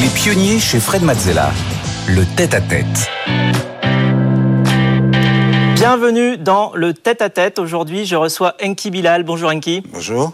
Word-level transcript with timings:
Les 0.00 0.08
pionniers 0.08 0.58
chez 0.58 0.80
Fred 0.80 1.02
Mazzella. 1.02 1.50
Le 2.08 2.24
tête-à-tête. 2.24 3.10
Bienvenue 5.74 6.38
dans 6.38 6.72
le 6.74 6.94
tête-à-tête. 6.94 7.58
Aujourd'hui, 7.58 8.06
je 8.06 8.16
reçois 8.16 8.54
Enki 8.64 8.90
Bilal. 8.90 9.24
Bonjour 9.24 9.50
Enki. 9.50 9.82
Bonjour. 9.92 10.32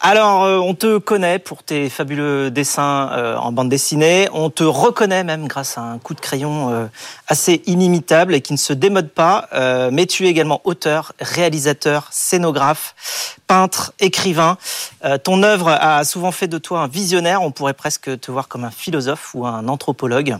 Alors, 0.00 0.44
euh, 0.44 0.58
on 0.58 0.74
te 0.74 0.98
connaît 0.98 1.40
pour 1.40 1.64
tes 1.64 1.88
fabuleux 1.90 2.52
dessins 2.52 3.10
euh, 3.12 3.36
en 3.36 3.50
bande 3.50 3.68
dessinée. 3.68 4.28
On 4.32 4.48
te 4.48 4.62
reconnaît 4.62 5.24
même 5.24 5.48
grâce 5.48 5.76
à 5.76 5.80
un 5.80 5.98
coup 5.98 6.14
de 6.14 6.20
crayon 6.20 6.70
euh, 6.70 6.86
assez 7.26 7.62
inimitable 7.66 8.36
et 8.36 8.40
qui 8.40 8.52
ne 8.52 8.58
se 8.58 8.72
démode 8.72 9.08
pas. 9.08 9.48
mais 9.90 10.06
tu 10.06 10.26
es 10.26 10.30
également 10.30 10.60
auteur, 10.64 11.12
réalisateur, 11.20 12.08
scénographe, 12.10 12.94
peintre, 13.46 13.92
écrivain. 13.98 14.56
ton 15.24 15.42
œuvre 15.42 15.68
a 15.68 16.04
souvent 16.04 16.32
fait 16.32 16.48
de 16.48 16.58
toi 16.58 16.80
un 16.80 16.88
visionnaire. 16.88 17.42
On 17.42 17.50
pourrait 17.50 17.74
presque 17.74 18.20
te 18.20 18.30
voir 18.30 18.46
comme 18.48 18.64
un 18.64 18.70
philosophe 18.70 19.34
ou 19.34 19.46
un 19.46 19.66
anthropologue. 19.68 20.38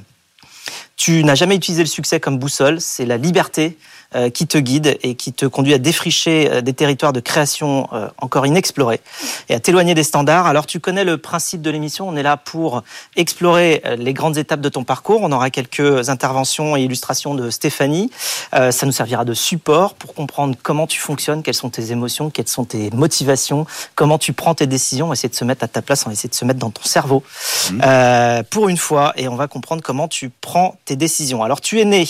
Tu 0.97 1.25
n'as 1.25 1.35
jamais 1.35 1.57
utilisé 1.57 1.83
le 1.83 1.89
succès 1.89 2.21
comme 2.21 2.39
boussole. 2.39 2.81
C'est 2.81 3.07
la 3.07 3.17
liberté 3.17 3.77
euh, 3.77 3.98
qui 4.33 4.47
te 4.47 4.57
guide 4.57 4.99
et 5.03 5.15
qui 5.17 5.33
te 5.33 5.45
conduit 5.45 5.75
à 5.75 5.79
défricher 5.79 6.49
euh, 6.51 6.61
des 6.63 6.73
territoires 6.73 7.13
de 7.13 7.21
création 7.21 7.89
euh, 7.93 8.09
encore 8.19 8.47
inexplorés 8.47 9.01
et 9.49 9.55
à 9.55 9.61
t'éloigner 9.61 9.95
des 9.95 10.03
standards. 10.03 10.47
Alors 10.47 10.67
tu 10.67 10.81
connais 10.81 11.05
le 11.05 11.19
principe 11.19 11.61
de 11.61 11.71
l'émission, 11.71 12.09
on 12.09 12.17
est 12.17 12.23
là 12.23 12.37
pour 12.37 12.83
explorer 13.17 13.83
les 13.99 14.15
grandes 14.15 14.39
étapes 14.39 14.61
de 14.61 14.69
ton 14.69 14.85
parcours. 14.85 15.21
On 15.23 15.33
aura 15.33 15.51
quelques 15.51 16.09
interventions 16.09 16.77
et 16.77 16.83
illustrations 16.83 17.35
de 17.35 17.51
Stéphanie. 17.51 18.11
Ça 18.53 18.87
nous 18.87 18.93
servira 18.93 19.25
de 19.25 19.35
support 19.35 19.95
pour 19.95 20.15
comprendre 20.15 20.57
comment 20.63 20.87
tu 20.87 21.01
fonctionnes, 21.01 21.43
quelles 21.43 21.55
sont 21.55 21.71
tes 21.71 21.93
émotions, 21.93 22.31
quelles 22.31 22.49
sont 22.49 22.65
tes 22.65 22.91
motivations, 22.91 23.67
comment 23.95 24.19
tu 24.19 24.33
prends 24.33 24.55
tes 24.55 24.67
décisions. 24.67 25.13
Essayer 25.13 25.29
de 25.29 25.35
se 25.35 25.45
mettre 25.45 25.65
à 25.65 25.69
ta 25.69 25.83
place, 25.83 26.07
essayer 26.11 26.29
de 26.29 26.35
se 26.35 26.45
mettre 26.45 26.61
dans 26.61 26.71
ton 26.71 26.83
cerveau 26.83 27.23
mmh. 27.71 28.43
pour 28.51 28.69
une 28.69 28.77
fois 28.77 29.13
et 29.17 29.29
on 29.29 29.37
va 29.37 29.49
comprendre 29.49 29.83
comment 29.83 30.09
tu 30.09 30.31
prends 30.31 30.77
tes 30.85 30.97
décisions. 30.97 31.43
Alors 31.43 31.61
tu 31.61 31.81
es 31.81 31.85
né 31.85 32.07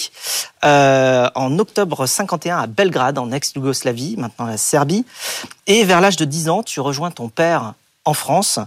en 0.63 1.59
octobre 1.59 2.07
51 2.07 2.59
à 2.59 2.67
Belgrade, 2.67 3.19
en 3.19 3.31
ex-Yougoslavie, 3.33 4.17
maintenant 4.17 4.47
la 4.47 4.57
Serbie. 4.57 5.05
Et 5.67 5.85
vers 5.85 6.01
l'âge 6.01 6.17
de 6.17 6.25
10 6.25 6.49
ans, 6.49 6.63
tu 6.63 6.81
rejoins 6.81 7.11
ton 7.11 7.29
père 7.29 7.75
en 8.05 8.15
France. 8.15 8.59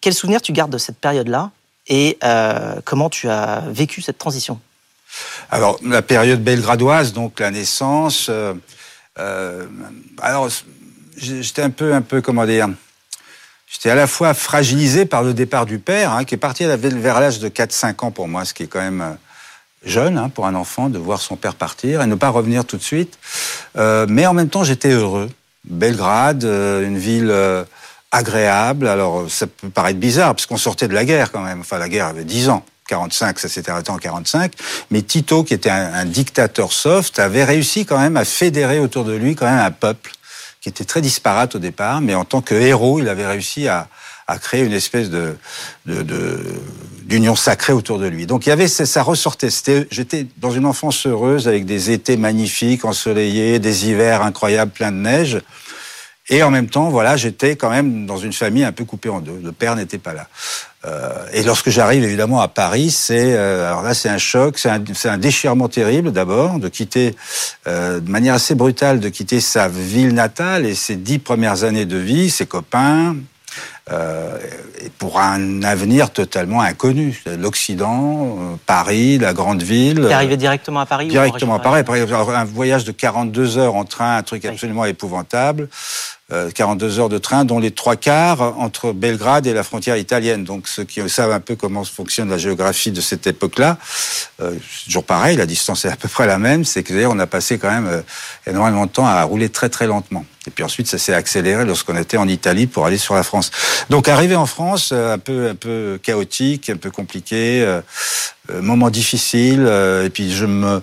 Quel 0.00 0.14
souvenir 0.14 0.40
tu 0.40 0.52
gardes 0.52 0.72
de 0.72 0.78
cette 0.78 0.98
période-là 0.98 1.50
et 1.86 2.18
euh, 2.24 2.76
comment 2.84 3.10
tu 3.10 3.28
as 3.28 3.64
vécu 3.68 4.00
cette 4.00 4.18
transition? 4.18 4.60
Alors, 5.50 5.78
la 5.84 6.02
période 6.02 6.42
belgradoise, 6.42 7.12
donc 7.12 7.40
la 7.40 7.50
naissance. 7.50 8.28
Euh, 8.30 8.54
euh, 9.18 9.66
alors, 10.22 10.48
j'étais 11.16 11.62
un 11.62 11.70
peu, 11.70 11.92
un 11.92 12.02
peu, 12.02 12.22
comment 12.22 12.46
dire 12.46 12.68
J'étais 13.68 13.90
à 13.90 13.94
la 13.94 14.06
fois 14.06 14.34
fragilisé 14.34 15.04
par 15.04 15.22
le 15.22 15.34
départ 15.34 15.66
du 15.66 15.78
père, 15.78 16.12
hein, 16.12 16.24
qui 16.24 16.34
est 16.34 16.38
parti 16.38 16.64
vers 16.64 17.20
l'âge 17.20 17.38
de 17.38 17.48
4-5 17.48 18.04
ans 18.04 18.10
pour 18.10 18.28
moi, 18.28 18.44
ce 18.44 18.54
qui 18.54 18.64
est 18.64 18.66
quand 18.66 18.80
même 18.80 19.16
jeune 19.84 20.18
hein, 20.18 20.28
pour 20.28 20.46
un 20.46 20.54
enfant 20.54 20.88
de 20.88 20.98
voir 20.98 21.20
son 21.20 21.36
père 21.36 21.54
partir 21.54 22.02
et 22.02 22.06
ne 22.06 22.14
pas 22.14 22.28
revenir 22.28 22.64
tout 22.64 22.76
de 22.76 22.82
suite. 22.82 23.18
Euh, 23.76 24.06
mais 24.08 24.26
en 24.26 24.34
même 24.34 24.48
temps, 24.48 24.64
j'étais 24.64 24.90
heureux. 24.90 25.30
Belgrade, 25.64 26.44
euh, 26.44 26.86
une 26.86 26.98
ville 26.98 27.30
euh, 27.30 27.64
agréable. 28.12 28.88
Alors, 28.88 29.30
ça 29.30 29.46
peut 29.46 29.70
paraître 29.70 29.98
bizarre, 29.98 30.34
parce 30.34 30.46
qu'on 30.46 30.56
sortait 30.56 30.88
de 30.88 30.94
la 30.94 31.04
guerre 31.04 31.32
quand 31.32 31.42
même. 31.42 31.60
Enfin, 31.60 31.78
la 31.78 31.88
guerre 31.88 32.06
avait 32.06 32.24
10 32.24 32.48
ans. 32.48 32.64
45, 32.88 33.38
ça 33.38 33.48
s'était 33.48 33.70
arrêté 33.70 33.90
en 33.90 33.98
45. 33.98 34.52
Mais 34.90 35.02
Tito, 35.02 35.44
qui 35.44 35.54
était 35.54 35.70
un, 35.70 36.04
dictateur 36.04 36.72
soft, 36.72 37.20
avait 37.20 37.44
réussi 37.44 37.86
quand 37.86 37.98
même 37.98 38.16
à 38.16 38.24
fédérer 38.24 38.80
autour 38.80 39.04
de 39.04 39.12
lui 39.12 39.36
quand 39.36 39.46
même 39.46 39.60
un 39.60 39.70
peuple 39.70 40.10
qui 40.60 40.68
était 40.68 40.84
très 40.84 41.00
disparate 41.00 41.54
au 41.54 41.58
départ, 41.60 42.00
mais 42.00 42.14
en 42.14 42.24
tant 42.24 42.42
que 42.42 42.54
héros, 42.54 42.98
il 42.98 43.08
avait 43.08 43.26
réussi 43.26 43.68
à 43.68 43.88
créer 44.40 44.62
une 44.62 44.72
espèce 44.72 45.08
de, 45.08 45.36
d'union 47.10 47.34
sacrée 47.34 47.72
autour 47.72 47.98
de 47.98 48.06
lui. 48.06 48.26
Donc 48.26 48.46
il 48.46 48.50
y 48.50 48.52
avait 48.52 48.68
ça 48.68 49.02
ressortait. 49.02 49.48
J'étais 49.90 50.26
dans 50.38 50.52
une 50.52 50.64
enfance 50.64 51.06
heureuse 51.06 51.48
avec 51.48 51.66
des 51.66 51.90
étés 51.90 52.16
magnifiques, 52.16 52.84
ensoleillés, 52.84 53.58
des 53.58 53.88
hivers 53.88 54.22
incroyables, 54.22 54.70
pleins 54.70 54.92
de 54.92 54.98
neige. 54.98 55.42
Et 56.32 56.44
en 56.44 56.52
même 56.52 56.68
temps, 56.68 56.90
voilà, 56.90 57.16
j'étais 57.16 57.56
quand 57.56 57.70
même 57.70 58.06
dans 58.06 58.16
une 58.16 58.32
famille 58.32 58.62
un 58.62 58.70
peu 58.70 58.84
coupée 58.84 59.08
en 59.08 59.20
deux. 59.20 59.40
Le 59.42 59.50
père 59.50 59.74
n'était 59.74 59.98
pas 59.98 60.14
là. 60.14 60.28
Euh, 60.86 61.26
et 61.32 61.42
lorsque 61.42 61.68
j'arrive 61.70 62.04
évidemment 62.04 62.40
à 62.40 62.46
Paris, 62.46 62.90
c'est 62.92 63.34
euh, 63.34 63.66
alors 63.66 63.82
là 63.82 63.92
c'est 63.92 64.08
un 64.08 64.16
choc, 64.16 64.56
c'est 64.56 64.70
un, 65.08 65.18
déchirement 65.18 65.68
terrible 65.68 66.12
d'abord 66.12 66.58
de 66.58 66.68
quitter 66.68 67.16
euh, 67.66 68.00
de 68.00 68.08
manière 68.08 68.34
assez 68.34 68.54
brutale 68.54 69.00
de 69.00 69.08
quitter 69.10 69.40
sa 69.40 69.68
ville 69.68 70.14
natale 70.14 70.64
et 70.64 70.74
ses 70.74 70.96
dix 70.96 71.18
premières 71.18 71.64
années 71.64 71.84
de 71.84 71.98
vie, 71.98 72.30
ses 72.30 72.46
copains, 72.46 73.16
euh, 73.90 74.38
pour 74.98 75.18
un 75.20 75.62
avenir 75.62 76.10
totalement 76.10 76.60
inconnu. 76.60 77.22
L'Occident, 77.38 78.38
euh, 78.38 78.56
Paris, 78.66 79.18
la 79.18 79.32
grande 79.32 79.62
ville. 79.62 80.06
T'es 80.06 80.12
arrivé 80.12 80.36
directement 80.36 80.80
à 80.80 80.86
Paris 80.86 81.08
Directement 81.08 81.56
à 81.56 81.58
Paris. 81.58 81.84
un 82.34 82.44
voyage 82.44 82.84
de 82.84 82.92
42 82.92 83.58
heures 83.58 83.74
en 83.74 83.84
train, 83.84 84.16
un 84.16 84.22
truc 84.22 84.44
absolument 84.44 84.84
épouvantable. 84.84 85.68
42 86.54 86.98
euh, 86.98 87.00
heures 87.00 87.08
de 87.08 87.18
train, 87.18 87.44
dont 87.44 87.58
les 87.58 87.70
trois 87.70 87.96
quarts 87.96 88.58
entre 88.58 88.92
Belgrade 88.92 89.46
et 89.46 89.52
la 89.52 89.62
frontière 89.62 89.96
italienne. 89.96 90.44
Donc 90.44 90.68
ceux 90.68 90.84
qui 90.84 91.00
savent 91.08 91.32
un 91.32 91.40
peu 91.40 91.56
comment 91.56 91.84
fonctionne 91.84 92.30
la 92.30 92.38
géographie 92.38 92.92
de 92.92 93.00
cette 93.00 93.26
époque-là, 93.26 93.78
euh, 94.40 94.54
toujours 94.84 95.04
pareil, 95.04 95.36
la 95.36 95.46
distance 95.46 95.84
est 95.84 95.90
à 95.90 95.96
peu 95.96 96.08
près 96.08 96.26
la 96.26 96.38
même, 96.38 96.64
c'est 96.64 96.82
que 96.82 96.92
d'ailleurs 96.92 97.12
on 97.12 97.18
a 97.18 97.26
passé 97.26 97.58
quand 97.58 97.70
même 97.70 97.86
euh, 97.86 98.02
énormément 98.46 98.86
de 98.86 98.90
temps 98.90 99.06
à 99.06 99.22
rouler 99.22 99.48
très 99.48 99.68
très 99.68 99.86
lentement. 99.86 100.24
Et 100.46 100.50
puis 100.50 100.64
ensuite 100.64 100.86
ça 100.86 100.98
s'est 100.98 101.12
accéléré 101.12 101.64
lorsqu'on 101.64 101.96
était 101.96 102.16
en 102.16 102.26
Italie 102.26 102.66
pour 102.66 102.86
aller 102.86 102.96
sur 102.96 103.14
la 103.14 103.22
France. 103.22 103.50
Donc 103.90 104.08
arrivé 104.08 104.36
en 104.36 104.46
France, 104.46 104.92
un 104.92 105.18
peu 105.18 105.50
un 105.50 105.54
peu 105.54 106.00
chaotique, 106.02 106.70
un 106.70 106.76
peu 106.76 106.90
compliqué, 106.90 107.80
moment 108.48 108.88
difficile. 108.88 109.66
et 109.66 110.08
puis 110.08 110.32
je 110.32 110.46
me 110.46 110.80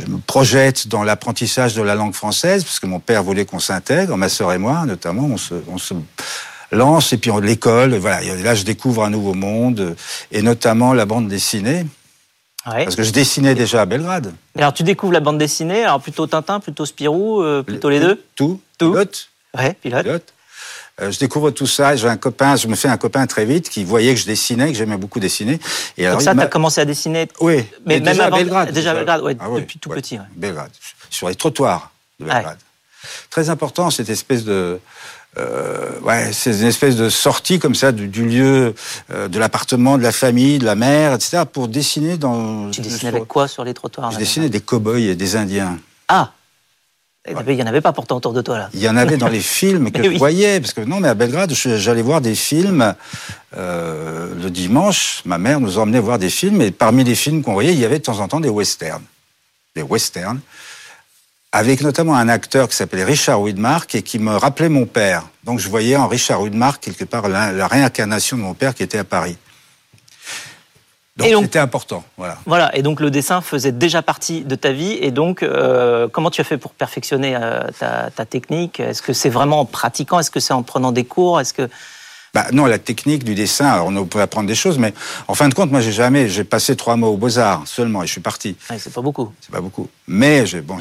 je 0.00 0.06
me 0.10 0.18
projette 0.18 0.88
dans 0.88 1.02
l'apprentissage 1.02 1.74
de 1.74 1.82
la 1.82 1.94
langue 1.94 2.14
française, 2.14 2.64
parce 2.64 2.80
que 2.80 2.86
mon 2.86 3.00
père 3.00 3.22
voulait 3.22 3.44
qu'on 3.44 3.60
s'intègre, 3.60 4.16
ma 4.16 4.28
sœur 4.28 4.52
et 4.52 4.58
moi 4.58 4.84
notamment, 4.86 5.24
on 5.24 5.36
se, 5.36 5.54
on 5.68 5.78
se 5.78 5.94
lance, 6.72 7.12
et 7.12 7.18
puis 7.18 7.30
l'école, 7.42 7.94
voilà, 7.96 8.20
là 8.36 8.54
je 8.54 8.64
découvre 8.64 9.04
un 9.04 9.10
nouveau 9.10 9.34
monde, 9.34 9.96
et 10.32 10.42
notamment 10.42 10.92
la 10.92 11.06
bande 11.06 11.28
dessinée. 11.28 11.86
Parce 12.64 12.94
que 12.94 13.02
je 13.02 13.10
dessinais 13.10 13.54
déjà 13.54 13.80
à 13.82 13.86
Belgrade. 13.86 14.34
Alors 14.56 14.74
tu 14.74 14.82
découvres 14.82 15.12
la 15.12 15.20
bande 15.20 15.38
dessinée, 15.38 15.82
alors 15.84 16.00
plutôt 16.00 16.26
Tintin, 16.26 16.60
plutôt 16.60 16.84
Spirou, 16.84 17.42
euh, 17.42 17.62
plutôt 17.62 17.88
les 17.88 18.00
deux 18.00 18.22
Tout, 18.36 18.60
tout. 18.78 18.90
Pilote. 18.90 19.28
Ouais, 19.56 19.74
pilote. 19.80 20.02
pilote. 20.02 20.34
Euh, 21.00 21.10
je 21.10 21.18
découvre 21.18 21.50
tout 21.50 21.66
ça. 21.66 21.96
J'ai 21.96 22.08
un 22.08 22.16
copain, 22.16 22.56
je 22.56 22.68
me 22.68 22.76
fais 22.76 22.88
un 22.88 22.96
copain 22.96 23.26
très 23.26 23.44
vite 23.44 23.68
qui 23.68 23.84
voyait 23.84 24.14
que 24.14 24.20
je 24.20 24.26
dessinais, 24.26 24.70
que 24.72 24.78
j'aimais 24.78 24.96
beaucoup 24.96 25.20
dessiner. 25.20 25.58
Et 25.96 26.06
alors, 26.06 26.18
Donc 26.18 26.24
ça, 26.24 26.34
tu 26.34 26.40
as 26.40 26.46
commencé 26.46 26.80
à 26.80 26.84
dessiner 26.84 27.28
Oui, 27.40 27.64
mais, 27.86 28.00
même 28.00 28.04
déjà 28.04 28.26
avant, 28.26 28.36
à 28.36 28.38
Belgrade. 28.38 28.72
Déjà 28.72 28.90
à 28.90 28.94
Belgrade, 28.94 29.22
ouais, 29.22 29.36
ah 29.40 29.46
depuis 29.56 29.78
tout 29.78 29.90
petit. 29.90 30.16
Ouais. 30.16 30.24
Belgrade, 30.36 30.70
sur 31.08 31.28
les 31.28 31.34
trottoirs 31.34 31.90
de 32.18 32.26
Belgrade. 32.26 32.58
Très 33.30 33.48
important 33.48 33.90
cette 33.90 34.10
espèce 34.10 34.44
de 34.44 34.78
euh, 35.38 36.00
ouais, 36.00 36.32
c'est 36.32 36.50
une 36.50 36.66
espèce 36.66 36.96
de 36.96 37.08
sortie 37.08 37.60
comme 37.60 37.76
ça 37.76 37.92
du, 37.92 38.08
du 38.08 38.26
lieu, 38.26 38.74
euh, 39.12 39.28
de 39.28 39.38
l'appartement, 39.38 39.96
de 39.96 40.02
la 40.02 40.10
famille, 40.10 40.58
de 40.58 40.64
la 40.64 40.74
mère, 40.74 41.14
etc. 41.14 41.44
pour 41.50 41.68
dessiner 41.68 42.16
dans. 42.16 42.70
Tu 42.70 42.80
dessinais 42.80 43.14
avec 43.14 43.26
quoi 43.26 43.46
sur 43.46 43.64
les 43.64 43.72
trottoirs 43.72 44.10
Je 44.10 44.18
dessinais 44.18 44.48
des 44.48 44.60
cow-boys 44.60 44.98
et 44.98 45.14
des 45.14 45.36
Indiens. 45.36 45.78
Ah 46.08 46.32
il 47.28 47.56
n'y 47.56 47.62
en 47.62 47.66
avait 47.66 47.82
pas 47.82 47.92
pourtant 47.92 48.16
autour 48.16 48.32
de 48.32 48.40
toi 48.40 48.56
là. 48.56 48.70
Il 48.72 48.80
y 48.80 48.88
en 48.88 48.96
avait 48.96 49.18
dans 49.18 49.28
les 49.28 49.40
films 49.40 49.90
que 49.92 50.02
je 50.02 50.16
voyais, 50.16 50.60
parce 50.60 50.72
que 50.72 50.80
non, 50.80 51.00
mais 51.00 51.08
à 51.08 51.14
Belgrade, 51.14 51.52
j'allais 51.52 52.02
voir 52.02 52.20
des 52.20 52.34
films 52.34 52.94
euh, 53.56 54.34
le 54.42 54.50
dimanche. 54.50 55.22
Ma 55.26 55.38
mère 55.38 55.60
nous 55.60 55.78
emmenait 55.78 56.00
voir 56.00 56.18
des 56.18 56.30
films, 56.30 56.62
et 56.62 56.70
parmi 56.70 57.04
les 57.04 57.14
films 57.14 57.42
qu'on 57.42 57.52
voyait, 57.52 57.72
il 57.72 57.78
y 57.78 57.84
avait 57.84 57.98
de 57.98 58.04
temps 58.04 58.20
en 58.20 58.28
temps 58.28 58.40
des 58.40 58.48
westerns, 58.48 59.04
des 59.76 59.82
westerns, 59.82 60.40
avec 61.52 61.82
notamment 61.82 62.16
un 62.16 62.28
acteur 62.28 62.68
qui 62.68 62.76
s'appelait 62.76 63.04
Richard 63.04 63.42
Widmark 63.42 63.94
et 63.94 64.02
qui 64.02 64.18
me 64.18 64.36
rappelait 64.36 64.68
mon 64.68 64.86
père. 64.86 65.28
Donc 65.44 65.58
je 65.58 65.68
voyais 65.68 65.96
en 65.96 66.08
Richard 66.08 66.40
Widmark 66.40 66.80
quelque 66.82 67.04
part 67.04 67.28
la 67.28 67.66
réincarnation 67.66 68.38
de 68.38 68.42
mon 68.42 68.54
père 68.54 68.74
qui 68.74 68.82
était 68.82 68.98
à 68.98 69.04
Paris. 69.04 69.36
Donc 71.20 71.44
c'était 71.44 71.58
important, 71.58 72.04
voilà. 72.16 72.38
Voilà, 72.46 72.76
et 72.76 72.82
donc 72.82 73.00
le 73.00 73.10
dessin 73.10 73.40
faisait 73.40 73.72
déjà 73.72 74.02
partie 74.02 74.42
de 74.42 74.54
ta 74.54 74.72
vie, 74.72 74.98
et 75.00 75.10
donc 75.10 75.42
euh, 75.42 76.08
comment 76.08 76.30
tu 76.30 76.40
as 76.40 76.44
fait 76.44 76.58
pour 76.58 76.72
perfectionner 76.72 77.36
euh, 77.36 77.62
ta, 77.78 78.24
technique? 78.24 78.80
Est-ce 78.80 79.02
que 79.02 79.12
c'est 79.12 79.28
vraiment 79.28 79.60
en 79.60 79.64
pratiquant? 79.64 80.18
Est-ce 80.18 80.30
que 80.30 80.40
c'est 80.40 80.52
en 80.52 80.62
prenant 80.62 80.92
des 80.92 81.04
cours? 81.04 81.40
Est-ce 81.40 81.54
que 81.54 81.68
bah 82.32 82.46
non, 82.52 82.66
la 82.66 82.78
technique 82.78 83.24
du 83.24 83.34
dessin, 83.34 83.66
alors 83.66 83.88
on 83.88 84.04
peut 84.04 84.20
apprendre 84.20 84.46
des 84.46 84.54
choses, 84.54 84.78
mais 84.78 84.94
en 85.26 85.34
fin 85.34 85.48
de 85.48 85.54
compte, 85.54 85.72
moi 85.72 85.80
j'ai 85.80 85.90
jamais, 85.90 86.28
j'ai 86.28 86.44
passé 86.44 86.76
trois 86.76 86.94
mois 86.94 87.08
aux 87.08 87.16
Beaux-Arts 87.16 87.62
seulement, 87.66 88.04
et 88.04 88.06
je 88.06 88.12
suis 88.12 88.20
parti. 88.20 88.56
c'est 88.78 88.92
pas 88.92 89.00
beaucoup. 89.00 89.32
C'est 89.40 89.50
pas 89.50 89.60
beaucoup. 89.60 89.88
Mais 90.06 90.44
bon, 90.62 90.78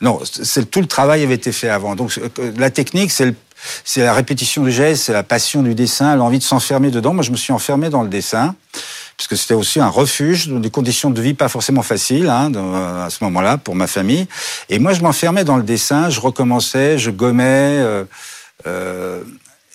non, 0.00 0.20
c'est 0.24 0.70
tout 0.70 0.80
le 0.80 0.86
travail 0.86 1.22
avait 1.22 1.34
été 1.34 1.52
fait 1.52 1.68
avant. 1.68 1.94
Donc 1.94 2.18
euh, 2.18 2.52
la 2.56 2.70
technique, 2.70 3.10
c'est 3.10 3.34
c'est 3.84 4.02
la 4.02 4.14
répétition 4.14 4.62
du 4.62 4.72
geste, 4.72 5.04
c'est 5.04 5.12
la 5.12 5.22
passion 5.22 5.62
du 5.62 5.74
dessin, 5.74 6.16
l'envie 6.16 6.38
de 6.38 6.44
s'enfermer 6.44 6.90
dedans. 6.90 7.12
Moi, 7.12 7.22
je 7.22 7.30
me 7.30 7.36
suis 7.36 7.52
enfermé 7.52 7.90
dans 7.90 8.02
le 8.02 8.08
dessin 8.08 8.54
puisque 9.18 9.36
c'était 9.36 9.52
aussi 9.52 9.80
un 9.80 9.88
refuge, 9.88 10.48
dans 10.48 10.60
des 10.60 10.70
conditions 10.70 11.10
de 11.10 11.20
vie 11.20 11.34
pas 11.34 11.50
forcément 11.50 11.82
faciles 11.82 12.30
hein, 12.30 12.50
à 13.04 13.10
ce 13.10 13.22
moment-là 13.24 13.58
pour 13.58 13.74
ma 13.74 13.86
famille. 13.86 14.26
Et 14.70 14.78
moi, 14.78 14.94
je 14.94 15.02
m'enfermais 15.02 15.44
dans 15.44 15.58
le 15.58 15.62
dessin, 15.62 16.08
je 16.08 16.20
recommençais, 16.20 16.96
je 16.96 17.10
gommais. 17.10 17.44
Euh, 17.80 18.04
euh, 18.66 19.22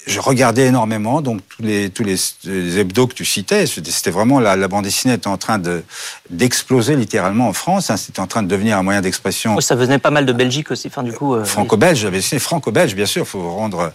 je 0.05 0.19
regardais 0.19 0.67
énormément, 0.67 1.21
donc 1.21 1.41
tous 1.49 1.63
les 1.63 1.89
tous 1.89 2.03
les, 2.03 2.79
hebdos 2.79 3.07
que 3.07 3.13
tu 3.13 3.25
citais, 3.25 3.65
c'était 3.65 4.11
vraiment 4.11 4.39
la, 4.39 4.55
la, 4.55 4.67
bande 4.67 4.83
dessinée 4.83 5.15
était 5.15 5.27
en 5.27 5.37
train 5.37 5.57
de 5.57 5.83
d'exploser 6.29 6.95
littéralement 6.95 7.47
en 7.47 7.53
France. 7.53 7.89
Hein, 7.89 7.97
c'était 7.97 8.19
en 8.19 8.27
train 8.27 8.43
de 8.43 8.47
devenir 8.47 8.77
un 8.77 8.83
moyen 8.83 9.01
d'expression. 9.01 9.55
Oui, 9.55 9.63
ça 9.63 9.75
venait 9.75 9.99
pas 9.99 10.11
mal 10.11 10.25
de 10.25 10.33
Belgique 10.33 10.71
aussi. 10.71 10.87
Enfin, 10.87 11.03
du 11.03 11.11
coup, 11.11 11.33
euh, 11.33 11.43
franco-belge. 11.43 11.99
J'avais 11.99 12.17
dessiné 12.17 12.39
franco-belge, 12.39 12.95
bien 12.95 13.05
sûr. 13.05 13.23
Il 13.23 13.27
faut 13.27 13.49
rendre 13.49 13.93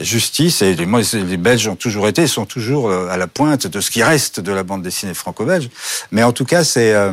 justice. 0.00 0.62
Et 0.62 0.74
moi, 0.86 1.00
les 1.12 1.36
Belges 1.36 1.68
ont 1.68 1.76
toujours 1.76 2.08
été, 2.08 2.26
sont 2.26 2.46
toujours 2.46 2.88
euh, 2.88 3.08
à 3.08 3.16
la 3.16 3.26
pointe 3.26 3.66
de 3.66 3.80
ce 3.80 3.90
qui 3.90 4.02
reste 4.02 4.40
de 4.40 4.52
la 4.52 4.62
bande 4.62 4.82
dessinée 4.82 5.14
franco-belge. 5.14 5.70
Mais 6.10 6.22
en 6.22 6.32
tout 6.32 6.44
cas, 6.44 6.64
c'est 6.64 6.92
euh, 6.92 7.12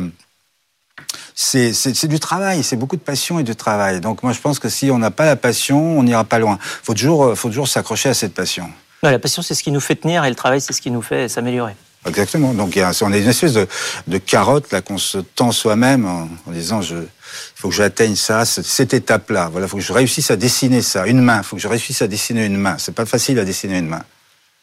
c'est 1.34 2.06
du 2.06 2.20
travail, 2.20 2.62
c'est 2.62 2.76
beaucoup 2.76 2.96
de 2.96 3.02
passion 3.02 3.38
et 3.38 3.42
de 3.42 3.52
travail. 3.52 4.00
Donc 4.00 4.22
moi 4.22 4.32
je 4.32 4.40
pense 4.40 4.58
que 4.58 4.68
si 4.68 4.90
on 4.90 4.98
n'a 4.98 5.10
pas 5.10 5.26
la 5.26 5.36
passion, 5.36 5.98
on 5.98 6.02
n'ira 6.02 6.24
pas 6.24 6.38
loin. 6.38 6.58
Faut 6.60 6.94
toujours, 6.94 7.36
faut 7.36 7.48
toujours 7.48 7.68
s'accrocher 7.68 8.08
à 8.08 8.14
cette 8.14 8.34
passion. 8.34 8.68
la 9.02 9.18
passion 9.18 9.42
c'est 9.42 9.54
ce 9.54 9.62
qui 9.62 9.70
nous 9.70 9.80
fait 9.80 9.96
tenir 9.96 10.24
et 10.24 10.28
le 10.28 10.36
travail 10.36 10.60
c'est 10.60 10.72
ce 10.72 10.80
qui 10.80 10.90
nous 10.90 11.02
fait 11.02 11.28
s'améliorer. 11.28 11.74
Exactement. 12.06 12.54
Donc 12.54 12.78
on 13.02 13.12
a 13.12 13.16
une 13.16 13.28
espèce 13.28 13.52
de, 13.52 13.66
de 14.06 14.18
carotte 14.18 14.72
là 14.72 14.80
qu'on 14.80 14.98
se 14.98 15.18
tend 15.18 15.52
soi-même 15.52 16.06
en, 16.06 16.28
disant 16.50 16.80
je, 16.80 16.96
il 16.96 17.06
faut 17.54 17.68
que 17.68 17.74
j'atteigne 17.74 18.16
ça, 18.16 18.44
cette 18.44 18.94
étape-là. 18.94 19.50
Voilà, 19.52 19.68
faut 19.68 19.76
que 19.76 19.82
je 19.82 19.92
réussisse 19.92 20.30
à 20.30 20.36
dessiner 20.36 20.80
ça, 20.82 21.06
une 21.06 21.20
main. 21.20 21.38
Il 21.38 21.44
faut 21.44 21.56
que 21.56 21.62
je 21.62 21.68
réussisse 21.68 22.00
à 22.00 22.06
dessiner 22.06 22.46
une 22.46 22.56
main. 22.56 22.76
C'est 22.78 22.94
pas 22.94 23.04
facile 23.04 23.38
à 23.38 23.44
dessiner 23.44 23.78
une 23.78 23.88
main. 23.88 24.02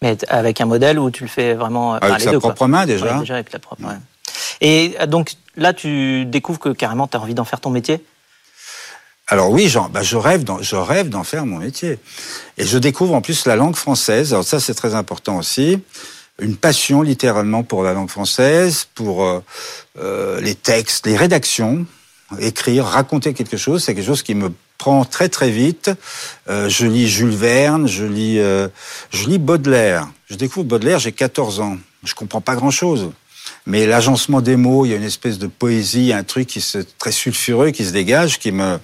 Mais 0.02 0.18
avec 0.30 0.62
un 0.62 0.66
modèle 0.66 1.00
où 1.00 1.10
tu 1.12 1.24
le 1.24 1.30
fais 1.30 1.54
vraiment 1.54 1.96
avec 1.96 2.22
sa 2.22 2.34
propre 2.40 2.68
main 2.68 2.86
déjà. 2.86 3.20
déjà 3.20 3.36
avec 3.36 3.52
la 3.52 3.60
propre. 3.60 3.82
main. 3.82 4.00
Et 4.62 4.96
euh, 5.00 5.06
donc 5.06 5.34
là, 5.56 5.74
tu 5.74 6.26
découvres 6.26 6.60
que 6.60 6.70
carrément, 6.70 7.08
tu 7.08 7.18
as 7.18 7.22
envie 7.22 7.34
d'en 7.34 7.46
faire 7.46 7.60
ton 7.60 7.70
métier? 7.70 8.04
Alors 9.28 9.50
oui, 9.50 9.68
genre, 9.68 9.90
bah 9.90 10.04
je 10.04 10.16
rêve 10.16 10.44
d'en, 10.44 10.62
je 10.62 10.76
rêve 10.76 11.10
d'en 11.10 11.24
faire 11.24 11.46
mon 11.46 11.58
métier. 11.58 12.00
Et 12.58 12.66
je 12.66 12.78
découvre 12.78 13.14
en 13.14 13.22
plus 13.22 13.46
la 13.46 13.56
langue 13.56 13.76
française. 13.76 14.34
Alors 14.34 14.46
ça, 14.46 14.60
c'est 14.60 14.74
très 14.74 14.96
important 14.96 15.38
aussi. 15.38 15.82
Une 16.40 16.56
passion 16.56 17.02
littéralement 17.02 17.64
pour 17.64 17.84
la 17.84 17.94
langue 17.94 18.10
française, 18.10 18.88
pour 18.96 19.26
euh, 19.26 19.44
euh, 20.00 20.40
les 20.40 20.56
textes, 20.56 21.08
les 21.08 21.18
rédactions, 21.18 21.86
écrire, 22.40 22.86
raconter 22.86 23.34
quelque 23.34 23.58
chose. 23.58 23.84
C'est 23.84 23.96
quelque 23.96 24.06
chose 24.06 24.24
qui 24.24 24.36
me 24.36 24.54
prend 24.78 25.04
très 25.04 25.28
très 25.28 25.50
vite. 25.50 25.90
Je 26.48 26.86
lis 26.86 27.08
Jules 27.08 27.30
Verne, 27.30 27.88
je 27.88 28.06
lis, 28.06 28.38
je 28.38 29.28
lis 29.28 29.40
Baudelaire. 29.40 30.08
Je 30.30 30.36
découvre 30.36 30.68
Baudelaire, 30.68 31.00
j'ai 31.00 31.14
14 31.14 31.62
ans. 31.62 31.78
Je 32.04 32.14
comprends 32.14 32.42
pas 32.42 32.56
grand 32.56 32.70
chose. 32.70 33.10
Mais 33.66 33.86
l'agencement 33.86 34.42
des 34.42 34.56
mots, 34.56 34.86
il 34.86 34.90
y 34.90 34.94
a 34.94 34.98
une 34.98 35.04
espèce 35.04 35.40
de 35.40 35.48
poésie, 35.48 36.14
un 36.14 36.24
truc 36.24 36.48
qui 36.48 36.62
se, 36.62 36.80
très 36.98 37.12
sulfureux 37.12 37.72
qui 37.72 37.86
se 37.86 37.92
dégage, 37.92 38.40
qui 38.40 38.52
me... 38.52 38.80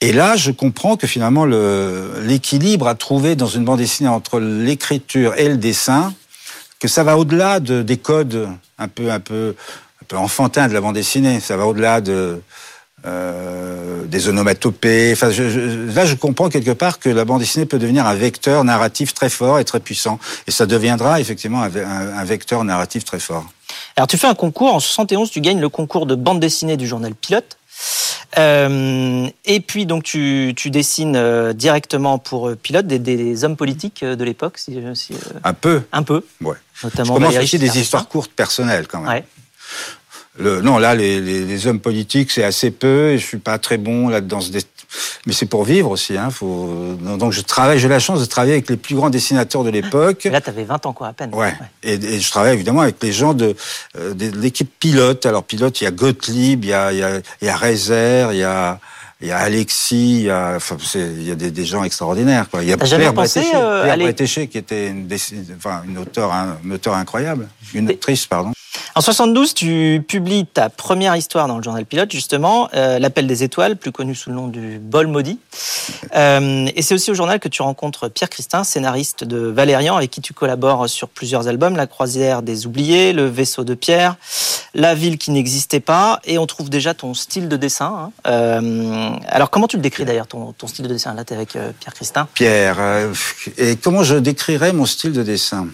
Et 0.00 0.12
là, 0.12 0.36
je 0.36 0.50
comprends 0.50 0.96
que 0.96 1.06
finalement, 1.06 1.46
l'équilibre 1.46 2.88
à 2.88 2.94
trouver 2.94 3.36
dans 3.36 3.46
une 3.46 3.64
bande 3.64 3.78
dessinée 3.78 4.08
entre 4.08 4.38
l'écriture 4.38 5.34
et 5.36 5.48
le 5.48 5.56
dessin, 5.56 6.12
que 6.78 6.88
ça 6.88 7.04
va 7.04 7.16
au-delà 7.16 7.60
de, 7.60 7.82
des 7.82 7.96
codes 7.96 8.48
un 8.76 8.88
peu, 8.88 9.10
un 9.10 9.20
peu 9.20 9.54
enfantins 10.12 10.68
de 10.68 10.74
la 10.74 10.80
bande 10.80 10.94
dessinée. 10.94 11.40
Ça 11.40 11.56
va 11.56 11.66
au-delà 11.66 12.00
de, 12.02 12.42
euh, 13.06 14.04
des 14.04 14.28
onomatopées. 14.28 15.12
Enfin, 15.12 15.28
là, 15.28 16.06
je 16.06 16.14
comprends 16.14 16.48
quelque 16.48 16.70
part 16.70 16.98
que 16.98 17.08
la 17.08 17.24
bande 17.24 17.40
dessinée 17.40 17.66
peut 17.66 17.78
devenir 17.78 18.06
un 18.06 18.14
vecteur 18.14 18.64
narratif 18.64 19.14
très 19.14 19.28
fort 19.28 19.58
et 19.58 19.64
très 19.64 19.80
puissant. 19.80 20.18
Et 20.46 20.50
ça 20.50 20.66
deviendra 20.66 21.20
effectivement 21.20 21.62
un 21.62 22.24
vecteur 22.24 22.64
narratif 22.64 23.04
très 23.04 23.20
fort. 23.20 23.46
Alors 23.96 24.06
tu 24.08 24.16
fais 24.16 24.26
un 24.26 24.34
concours, 24.34 24.74
en 24.74 24.80
71 24.80 25.30
tu 25.30 25.40
gagnes 25.40 25.60
le 25.60 25.68
concours 25.68 26.06
de 26.06 26.14
bande 26.14 26.40
dessinée 26.40 26.76
du 26.76 26.86
journal 26.86 27.14
Pilote. 27.14 27.56
Euh, 28.36 29.28
et 29.44 29.60
puis 29.60 29.86
donc 29.86 30.02
tu, 30.02 30.54
tu 30.56 30.70
dessines 30.70 31.14
euh, 31.16 31.52
directement 31.52 32.18
pour 32.18 32.48
euh, 32.48 32.56
Pilote 32.56 32.86
des, 32.86 32.98
des, 32.98 33.44
hommes 33.44 33.56
politiques 33.56 34.04
de 34.04 34.24
l'époque. 34.24 34.58
Si, 34.58 34.76
si, 34.94 35.14
un 35.44 35.52
peu. 35.52 35.82
Un 35.92 36.02
peu. 36.02 36.24
Ouais. 36.40 36.56
Notamment. 36.82 37.14
Je 37.14 37.20
commence 37.20 37.36
aussi 37.36 37.58
des 37.58 37.78
histoires 37.78 38.08
courtes 38.08 38.32
personnelles 38.32 38.88
quand 38.88 39.00
même. 39.00 39.08
Ouais. 39.08 39.24
Le, 40.38 40.60
non, 40.60 40.78
là, 40.78 40.94
les, 40.94 41.20
les, 41.20 41.44
les 41.44 41.66
hommes 41.66 41.80
politiques, 41.80 42.30
c'est 42.30 42.44
assez 42.44 42.70
peu, 42.70 43.10
et 43.10 43.18
je 43.18 43.26
suis 43.26 43.38
pas 43.38 43.58
très 43.58 43.78
bon 43.78 44.08
là-dedans 44.08 44.40
mais 45.26 45.32
c'est 45.32 45.46
pour 45.46 45.64
vivre 45.64 45.90
aussi. 45.90 46.16
Hein, 46.16 46.30
faut... 46.30 46.96
Donc 47.18 47.32
je 47.32 47.40
travaille, 47.40 47.78
j'ai 47.78 47.88
la 47.88 47.98
chance 47.98 48.20
de 48.20 48.26
travailler 48.26 48.54
avec 48.54 48.68
les 48.68 48.76
plus 48.76 48.94
grands 48.94 49.10
dessinateurs 49.10 49.64
de 49.64 49.70
l'époque. 49.70 50.24
Là, 50.30 50.40
tu 50.40 50.50
avais 50.50 50.64
20 50.64 50.86
ans 50.86 50.92
quoi, 50.92 51.08
à 51.08 51.12
peine. 51.12 51.34
Ouais. 51.34 51.54
Et, 51.82 51.94
et, 51.94 52.20
je 52.20 52.30
travaille 52.30 52.54
évidemment 52.54 52.82
avec 52.82 53.02
les 53.02 53.12
gens 53.12 53.34
de, 53.34 53.54
euh, 53.98 54.14
de 54.14 54.30
l'équipe 54.38 54.70
pilote. 54.78 55.26
Alors 55.26 55.44
pilote, 55.44 55.80
il 55.80 55.84
y 55.84 55.86
a 55.86 55.90
Gottlieb, 55.90 56.64
il 56.64 56.70
y 56.70 56.72
a, 56.72 56.92
il 56.92 56.98
y 56.98 57.02
a, 57.02 57.20
il 57.40 57.46
y 57.46 57.50
a 57.50 57.56
Rezer, 57.56 58.32
il 58.32 58.38
y 58.38 58.44
a 58.44 58.78
il 59.20 59.28
y 59.28 59.30
a 59.32 59.38
Alexis, 59.38 60.16
il 60.20 60.22
y 60.22 60.30
a, 60.30 60.54
enfin, 60.56 60.76
il 60.94 61.22
y 61.22 61.30
a 61.30 61.34
des, 61.34 61.50
des, 61.50 61.64
gens 61.64 61.84
extraordinaires. 61.84 62.48
Quoi. 62.50 62.62
Il 62.62 62.68
y 62.68 62.72
a 62.72 62.76
Claire 62.76 63.12
Bretéché, 63.12 63.52
euh, 63.54 64.46
qui 64.46 64.58
était 64.58 64.88
une, 64.88 65.08
enfin, 65.56 65.82
une 65.86 65.98
auteure, 65.98 66.32
un, 66.32 66.58
une 66.64 66.72
auteure 66.72 66.94
incroyable, 66.94 67.48
une 67.72 67.90
autrice, 67.90 68.26
pardon. 68.26 68.52
En 68.96 69.00
72, 69.00 69.54
tu 69.54 70.04
publies 70.06 70.46
ta 70.46 70.68
première 70.68 71.16
histoire 71.16 71.48
dans 71.48 71.56
le 71.56 71.62
journal 71.64 71.84
Pilote, 71.84 72.12
justement, 72.12 72.68
euh, 72.74 73.00
L'appel 73.00 73.26
des 73.26 73.42
étoiles, 73.42 73.76
plus 73.76 73.90
connu 73.90 74.14
sous 74.14 74.30
le 74.30 74.36
nom 74.36 74.46
du 74.46 74.78
Bol 74.78 75.08
maudit. 75.08 75.40
Euh, 76.14 76.68
et 76.74 76.82
c'est 76.82 76.94
aussi 76.94 77.10
au 77.10 77.14
journal 77.14 77.40
que 77.40 77.48
tu 77.48 77.62
rencontres 77.62 78.08
Pierre 78.08 78.30
Christin, 78.30 78.62
scénariste 78.62 79.24
de 79.24 79.38
Valérian, 79.38 79.96
avec 79.96 80.10
qui 80.10 80.20
tu 80.20 80.32
collabores 80.32 80.88
sur 80.88 81.08
plusieurs 81.08 81.48
albums, 81.48 81.76
La 81.76 81.88
croisière 81.88 82.42
des 82.42 82.66
oubliés, 82.66 83.12
Le 83.12 83.26
vaisseau 83.26 83.64
de 83.64 83.74
Pierre, 83.74 84.16
La 84.76 84.96
ville 84.96 85.18
qui 85.18 85.30
n'existait 85.30 85.78
pas, 85.78 86.20
et 86.24 86.36
on 86.36 86.46
trouve 86.46 86.68
déjà 86.68 86.94
ton 86.94 87.14
style 87.14 87.48
de 87.48 87.56
dessin. 87.56 88.10
Hein. 88.10 88.12
Euh, 88.26 89.16
alors 89.28 89.50
comment 89.50 89.68
tu 89.68 89.76
le 89.76 89.82
décris 89.82 90.04
d'ailleurs, 90.04 90.26
ton, 90.26 90.52
ton, 90.52 90.66
style 90.66 90.88
de 90.88 90.92
dessin 90.92 91.14
Là, 91.14 91.24
tu 91.24 91.32
avec 91.32 91.54
euh, 91.54 91.70
Pierre 91.78 91.94
Christin? 91.94 92.26
Pierre, 92.34 92.76
euh, 92.80 93.14
et 93.56 93.76
comment 93.76 94.02
je 94.02 94.16
décrirais 94.16 94.72
mon 94.72 94.84
style 94.84 95.12
de 95.12 95.22
dessin? 95.22 95.68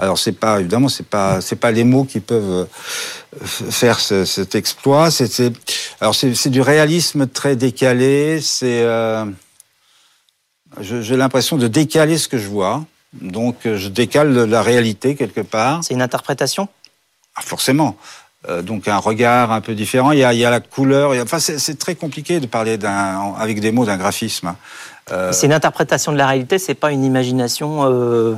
Alors 0.00 0.18
c'est 0.18 0.32
pas 0.32 0.58
évidemment 0.58 0.88
c'est 0.88 1.06
pas 1.06 1.40
c'est 1.40 1.54
pas 1.54 1.70
les 1.70 1.84
mots 1.84 2.02
qui 2.02 2.18
peuvent 2.18 2.66
faire 3.36 4.00
ce, 4.00 4.24
cet 4.24 4.56
exploit. 4.56 5.12
C'est 5.12 5.52
alors 6.00 6.16
c'est 6.16 6.50
du 6.50 6.60
réalisme 6.60 7.28
très 7.28 7.54
décalé. 7.54 8.40
C'est 8.40 8.84
j'ai 10.80 11.16
l'impression 11.16 11.56
de 11.56 11.68
décaler 11.68 12.18
ce 12.18 12.26
que 12.26 12.38
je 12.38 12.48
vois. 12.48 12.84
Donc 13.12 13.54
je 13.64 13.88
décale 13.88 14.34
la 14.34 14.62
réalité 14.62 15.14
quelque 15.14 15.42
part. 15.42 15.84
C'est 15.84 15.94
une 15.94 16.02
interprétation? 16.02 16.68
Ah, 17.36 17.42
forcément. 17.42 17.96
Euh, 18.48 18.60
donc 18.60 18.88
un 18.88 18.98
regard 18.98 19.52
un 19.52 19.60
peu 19.60 19.74
différent. 19.74 20.12
Il 20.12 20.18
y 20.18 20.24
a, 20.24 20.34
il 20.34 20.38
y 20.38 20.44
a 20.44 20.50
la 20.50 20.60
couleur. 20.60 21.12
enfin, 21.22 21.38
c'est 21.38 21.78
très 21.78 21.94
compliqué 21.94 22.40
de 22.40 22.46
parler 22.46 22.76
d'un 22.76 23.34
avec 23.38 23.60
des 23.60 23.72
mots 23.72 23.86
d'un 23.86 23.96
graphisme. 23.96 24.54
Euh... 25.12 25.32
C'est 25.32 25.46
une 25.46 25.52
interprétation 25.52 26.12
de 26.12 26.18
la 26.18 26.26
réalité. 26.26 26.58
C'est 26.58 26.74
pas 26.74 26.92
une 26.92 27.04
imagination. 27.04 27.84
Euh, 27.84 28.36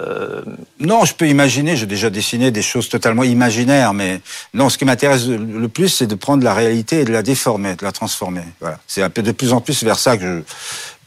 euh... 0.00 0.42
Non, 0.80 1.04
je 1.04 1.14
peux 1.14 1.28
imaginer. 1.28 1.76
J'ai 1.76 1.86
déjà 1.86 2.10
dessiné 2.10 2.50
des 2.50 2.62
choses 2.62 2.88
totalement 2.88 3.24
imaginaires, 3.24 3.94
mais 3.94 4.20
non. 4.54 4.68
Ce 4.68 4.78
qui 4.78 4.84
m'intéresse 4.84 5.26
le 5.26 5.68
plus, 5.68 5.88
c'est 5.88 6.06
de 6.06 6.14
prendre 6.14 6.44
la 6.44 6.54
réalité 6.54 7.00
et 7.00 7.04
de 7.04 7.12
la 7.12 7.22
déformer, 7.22 7.74
de 7.74 7.84
la 7.84 7.92
transformer. 7.92 8.44
Voilà. 8.60 8.78
C'est 8.86 9.02
un 9.02 9.10
peu 9.10 9.22
de 9.22 9.32
plus 9.32 9.52
en 9.52 9.60
plus 9.60 9.82
vers 9.82 9.98
ça 9.98 10.16
que 10.16 10.42
je 10.42 10.42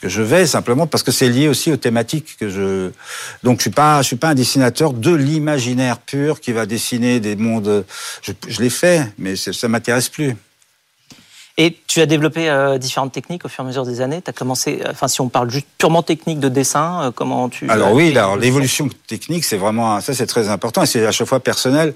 que 0.02 0.10
je 0.10 0.22
vais 0.22 0.46
simplement 0.48 0.88
parce 0.88 1.04
que 1.04 1.12
c'est 1.12 1.30
lié 1.30 1.48
aussi 1.48 1.72
aux 1.72 1.78
thématiques 1.78 2.36
que 2.40 2.50
je 2.50 2.92
donc 3.44 3.60
je 3.60 3.64
suis 3.64 3.72
pas 3.72 4.02
je 4.02 4.08
suis 4.08 4.16
pas 4.16 4.30
un 4.30 4.36
dessinateur 4.36 4.94
de 4.94 5.14
l'imaginaire 5.14 6.00
pur 6.00 6.40
qui 6.40 6.52
va 6.52 6.66
dessiner 6.66 7.20
des 7.20 7.36
mondes. 7.36 7.86
Je, 8.22 8.34
l'ai 8.60 8.70
fait 8.70 9.08
mais 9.18 9.36
ça 9.36 9.68
m'intéresse 9.68 10.10
plus 10.10 10.36
et 11.58 11.78
tu 11.88 12.02
as 12.02 12.06
développé 12.06 12.50
euh, 12.50 12.78
différentes 12.78 13.12
techniques 13.12 13.46
au 13.46 13.50
fur 13.50 13.64
et 13.64 13.66
à 13.66 13.68
mesure 13.68 13.86
des 13.86 14.02
années. 14.02 14.22
Tu 14.22 14.30
as 14.30 14.34
commencé, 14.34 14.82
euh, 14.86 14.92
enfin, 14.92 15.08
si 15.08 15.22
on 15.22 15.30
parle 15.30 15.50
juste 15.50 15.68
purement 15.78 16.02
technique 16.04 16.40
de 16.40 16.50
dessin, 16.50 17.04
euh, 17.04 17.12
comment 17.12 17.50
tu. 17.50 17.70
Alors 17.70 17.92
oui, 17.92 18.18
alors 18.18 18.38
l'évolution 18.38 18.90
technique, 19.08 19.44
c'est 19.44 19.58
vraiment 19.58 20.00
ça, 20.02 20.14
c'est 20.14 20.26
très 20.26 20.50
important 20.50 20.84
et 20.84 20.86
c'est 20.86 21.06
à 21.06 21.12
chaque 21.12 21.28
fois 21.28 21.40
personnel. 21.40 21.94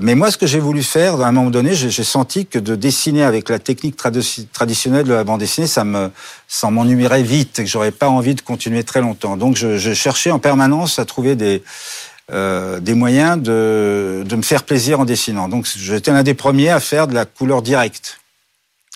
Mais 0.00 0.14
moi, 0.14 0.30
ce 0.30 0.38
que 0.38 0.46
j'ai 0.46 0.60
voulu 0.60 0.82
faire, 0.82 1.20
à 1.20 1.26
un 1.26 1.32
moment 1.32 1.50
donné, 1.50 1.74
j'ai 1.74 2.04
senti 2.04 2.46
que 2.46 2.58
de 2.58 2.74
dessiner 2.76 3.24
avec 3.24 3.48
la 3.48 3.58
technique 3.58 3.96
traditionnelle 3.96 5.04
de 5.04 5.14
la 5.14 5.24
bande 5.24 5.40
dessinée, 5.40 5.66
ça 5.66 5.84
me, 5.84 6.10
ça 6.48 6.70
m'ennuierait 6.70 7.22
vite 7.22 7.58
et 7.58 7.64
que 7.64 7.70
j'aurais 7.70 7.92
pas 7.92 8.08
envie 8.08 8.34
de 8.34 8.40
continuer 8.40 8.84
très 8.84 9.00
longtemps. 9.00 9.36
Donc, 9.36 9.56
je, 9.56 9.78
je 9.78 9.92
cherchais 9.92 10.30
en 10.30 10.38
permanence 10.38 10.98
à 10.98 11.04
trouver 11.04 11.36
des 11.36 11.62
euh, 12.30 12.78
des 12.78 12.94
moyens 12.94 13.36
de, 13.36 14.22
de 14.24 14.36
me 14.36 14.42
faire 14.42 14.62
plaisir 14.62 15.00
en 15.00 15.04
dessinant. 15.04 15.48
Donc 15.48 15.66
j'étais 15.76 16.12
l'un 16.12 16.22
des 16.22 16.34
premiers 16.34 16.70
à 16.70 16.78
faire 16.78 17.08
de 17.08 17.14
la 17.14 17.24
couleur 17.24 17.62
directe. 17.62 18.20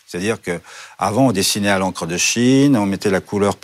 C'est-à-dire 0.07 0.41
que 0.41 0.61
avant 0.99 1.29
on 1.29 1.33
dessinait 1.33 1.69
à 1.69 1.79
l'encre 1.79 2.07
de 2.07 2.17
Chine, 2.17 2.77
on 2.77 2.87
mettait 2.87 3.11
la 3.11 3.21
couleur 3.21 3.57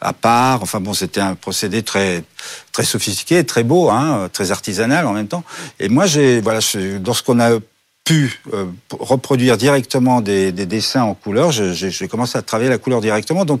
à 0.00 0.12
part. 0.12 0.62
Enfin 0.62 0.80
bon, 0.80 0.92
c'était 0.92 1.20
un 1.20 1.34
procédé 1.34 1.82
très 1.82 2.24
très 2.72 2.84
sophistiqué, 2.84 3.44
très 3.44 3.64
beau, 3.64 3.88
hein, 3.90 4.28
très 4.32 4.50
artisanal 4.50 5.06
en 5.06 5.12
même 5.12 5.28
temps. 5.28 5.44
Et 5.80 5.88
moi, 5.88 6.06
voilà, 6.42 6.60
lorsqu'on 7.04 7.40
a 7.40 7.58
pu 8.04 8.40
euh, 8.54 8.66
reproduire 8.90 9.56
directement 9.56 10.20
des, 10.20 10.52
des, 10.52 10.64
dessins 10.64 11.02
en 11.02 11.14
couleur, 11.14 11.52
j'ai 11.52 12.08
commencé 12.08 12.38
à 12.38 12.42
travailler 12.42 12.70
la 12.70 12.78
couleur 12.78 13.00
directement. 13.00 13.44
Donc 13.44 13.60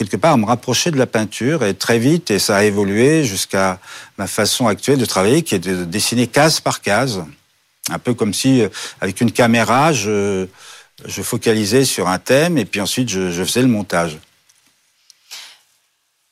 quelque 0.00 0.16
part 0.16 0.32
à 0.32 0.36
me 0.38 0.46
rapprocher 0.46 0.90
de 0.90 0.96
la 0.96 1.06
peinture 1.06 1.62
et 1.62 1.74
très 1.74 1.98
vite 1.98 2.30
et 2.30 2.38
ça 2.38 2.56
a 2.56 2.64
évolué 2.64 3.22
jusqu'à 3.24 3.78
ma 4.16 4.26
façon 4.26 4.66
actuelle 4.66 4.98
de 4.98 5.04
travailler 5.04 5.42
qui 5.42 5.54
est 5.54 5.58
de 5.58 5.84
dessiner 5.84 6.26
case 6.26 6.58
par 6.58 6.80
case 6.80 7.22
un 7.90 7.98
peu 7.98 8.14
comme 8.14 8.32
si 8.32 8.62
euh, 8.62 8.68
avec 9.02 9.20
une 9.20 9.30
caméra 9.30 9.92
je 9.92 10.46
je 11.04 11.22
focalisais 11.22 11.84
sur 11.84 12.08
un 12.08 12.18
thème 12.18 12.58
et 12.58 12.64
puis 12.64 12.80
ensuite 12.80 13.08
je, 13.08 13.44
faisais 13.44 13.62
le 13.62 13.68
montage. 13.68 14.18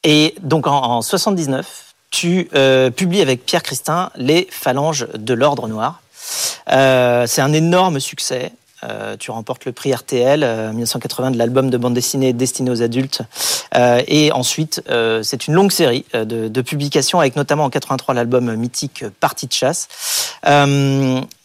Et 0.04 0.34
donc 0.42 0.66
en, 0.66 1.02
79, 1.02 1.94
tu 2.10 2.48
euh, 2.54 2.90
publies 2.90 3.20
avec 3.20 3.44
Pierre 3.44 3.62
Christin 3.62 4.10
Les 4.16 4.46
Phalanges 4.50 5.08
de 5.14 5.34
l'Ordre 5.34 5.68
Noir. 5.68 6.00
Euh, 6.70 7.26
c'est 7.26 7.42
un 7.42 7.52
énorme 7.52 8.00
succès. 8.00 8.52
Euh, 8.84 9.16
tu 9.16 9.32
remportes 9.32 9.64
le 9.64 9.72
prix 9.72 9.92
RTL 9.92 10.44
en 10.44 10.72
1980 10.72 11.32
de 11.32 11.38
l'album 11.38 11.68
de 11.68 11.76
bande 11.76 11.94
dessinée 11.94 12.32
destiné 12.32 12.70
aux 12.70 12.80
adultes. 12.80 13.22
et 13.74 14.30
ensuite, 14.32 14.82
c'est 15.22 15.48
une 15.48 15.54
longue 15.54 15.72
série 15.72 16.04
de, 16.14 16.48
de, 16.48 16.62
publications 16.62 17.18
avec 17.18 17.34
notamment 17.34 17.64
en 17.64 17.70
83 17.70 18.14
l'album 18.14 18.54
mythique 18.54 19.04
Partie 19.20 19.48
de 19.48 19.52
chasse. 19.52 19.88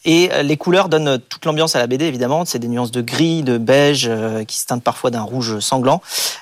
Et 0.06 0.30
euh, 0.32 0.44
les 0.44 0.58
couleurs 0.58 0.90
donnent 0.90 1.20
toute 1.30 1.46
l'ambiance 1.46 1.76
à 1.76 1.80
la 1.80 1.88
BD, 1.88 2.06
évidemment. 2.06 2.46
C'est 2.46 2.60
des 2.60 2.68
nuances 2.68 2.92
de 2.92 3.02
gris, 3.02 3.44
de 3.44 3.58
beige, 3.58 4.08
euh, 4.10 4.44
qui 4.44 4.60
se 4.60 4.66
teintent 4.66 4.84
parfois 4.84 5.12
d'un 5.12 5.22
rouge 5.22 5.60
sanglant. 5.60 6.02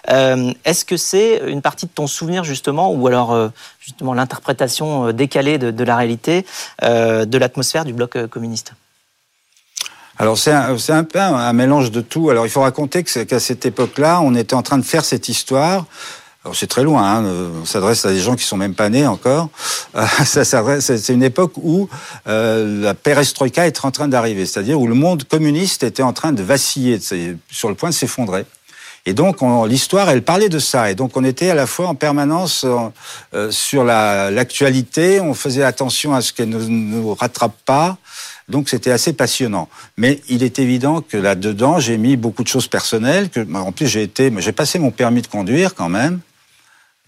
Euh, 0.09 0.51
est-ce 0.65 0.85
que 0.85 0.97
c'est 0.97 1.41
une 1.47 1.61
partie 1.61 1.85
de 1.85 1.91
ton 1.91 2.07
souvenir, 2.07 2.43
justement, 2.43 2.91
ou 2.91 3.07
alors 3.07 3.51
justement 3.79 4.13
l'interprétation 4.13 5.11
décalée 5.11 5.57
de, 5.57 5.83
la 5.83 5.95
réalité 5.95 6.45
de 6.81 7.37
l'atmosphère 7.37 7.85
du 7.85 7.93
bloc 7.93 8.27
communiste? 8.27 8.73
Alors 10.17 10.37
c'est 10.37 10.51
un, 10.51 11.03
peu 11.03 11.19
un, 11.19 11.53
mélange 11.53 11.91
de 11.91 12.01
tout. 12.01 12.29
Alors 12.29 12.45
il 12.45 12.49
faut 12.49 12.61
raconter 12.61 13.03
qu'à 13.03 13.39
cette 13.39 13.65
époque-là, 13.65 14.21
on 14.21 14.35
était 14.35 14.53
en 14.53 14.61
train 14.61 14.77
de 14.77 14.83
faire 14.83 15.03
cette 15.03 15.29
histoire 15.29 15.85
alors 16.43 16.55
c'est 16.55 16.67
très 16.67 16.81
loin, 16.81 17.03
hein, 17.03 17.23
on 17.61 17.65
s'adresse 17.65 18.03
à 18.03 18.11
des 18.11 18.19
gens 18.19 18.35
qui 18.35 18.43
sont 18.43 18.57
même 18.57 18.73
pas 18.73 18.89
nés 18.89 19.05
encore. 19.05 19.49
Euh, 19.95 20.05
ça 20.25 20.43
c'est 20.81 21.13
une 21.13 21.21
époque 21.21 21.53
où 21.57 21.87
euh, 22.27 22.81
la 22.81 22.95
perestroïka 22.95 23.67
est 23.67 23.85
en 23.85 23.91
train 23.91 24.07
d'arriver, 24.07 24.47
c'est-à-dire 24.47 24.79
où 24.79 24.87
le 24.87 24.95
monde 24.95 25.23
communiste 25.25 25.83
était 25.83 26.01
en 26.01 26.13
train 26.13 26.33
de 26.33 26.41
vaciller, 26.41 26.99
sur 27.51 27.69
le 27.69 27.75
point 27.75 27.89
de 27.89 27.93
s'effondrer. 27.93 28.45
Et 29.05 29.13
donc 29.13 29.37
l'histoire, 29.67 30.09
elle 30.09 30.23
parlait 30.23 30.49
de 30.49 30.59
ça. 30.59 30.89
Et 30.89 30.95
donc 30.95 31.15
on 31.15 31.23
était 31.23 31.51
à 31.51 31.55
la 31.55 31.67
fois 31.67 31.87
en 31.87 31.95
permanence 31.95 32.65
euh, 33.33 33.51
sur 33.51 33.83
l'actualité, 33.83 35.19
on 35.19 35.35
faisait 35.35 35.63
attention 35.63 36.13
à 36.13 36.21
ce 36.21 36.33
qu'elle 36.33 36.49
ne 36.49 36.57
nous 36.57 37.13
rattrape 37.13 37.55
pas. 37.65 37.97
Donc 38.49 38.67
c'était 38.67 38.91
assez 38.91 39.13
passionnant. 39.13 39.69
Mais 39.95 40.21
il 40.27 40.41
est 40.41 40.57
évident 40.57 41.01
que 41.01 41.17
là-dedans, 41.17 41.79
j'ai 41.79 41.97
mis 41.97 42.17
beaucoup 42.17 42.43
de 42.43 42.47
choses 42.47 42.67
personnelles. 42.67 43.29
Que, 43.29 43.39
en 43.55 43.71
plus, 43.71 43.87
j'ai 43.87 44.03
été, 44.03 44.31
j'ai 44.39 44.51
passé 44.51 44.77
mon 44.77 44.91
permis 44.91 45.21
de 45.21 45.27
conduire 45.27 45.73
quand 45.73 45.89
même. 45.89 46.19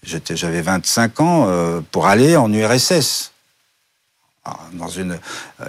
J'avais 0.04 0.62
25 0.62 1.20
ans 1.20 1.46
euh, 1.48 1.80
pour 1.90 2.06
aller 2.06 2.36
en 2.36 2.52
URSS, 2.52 3.32
dans 4.74 4.88
une 4.88 5.18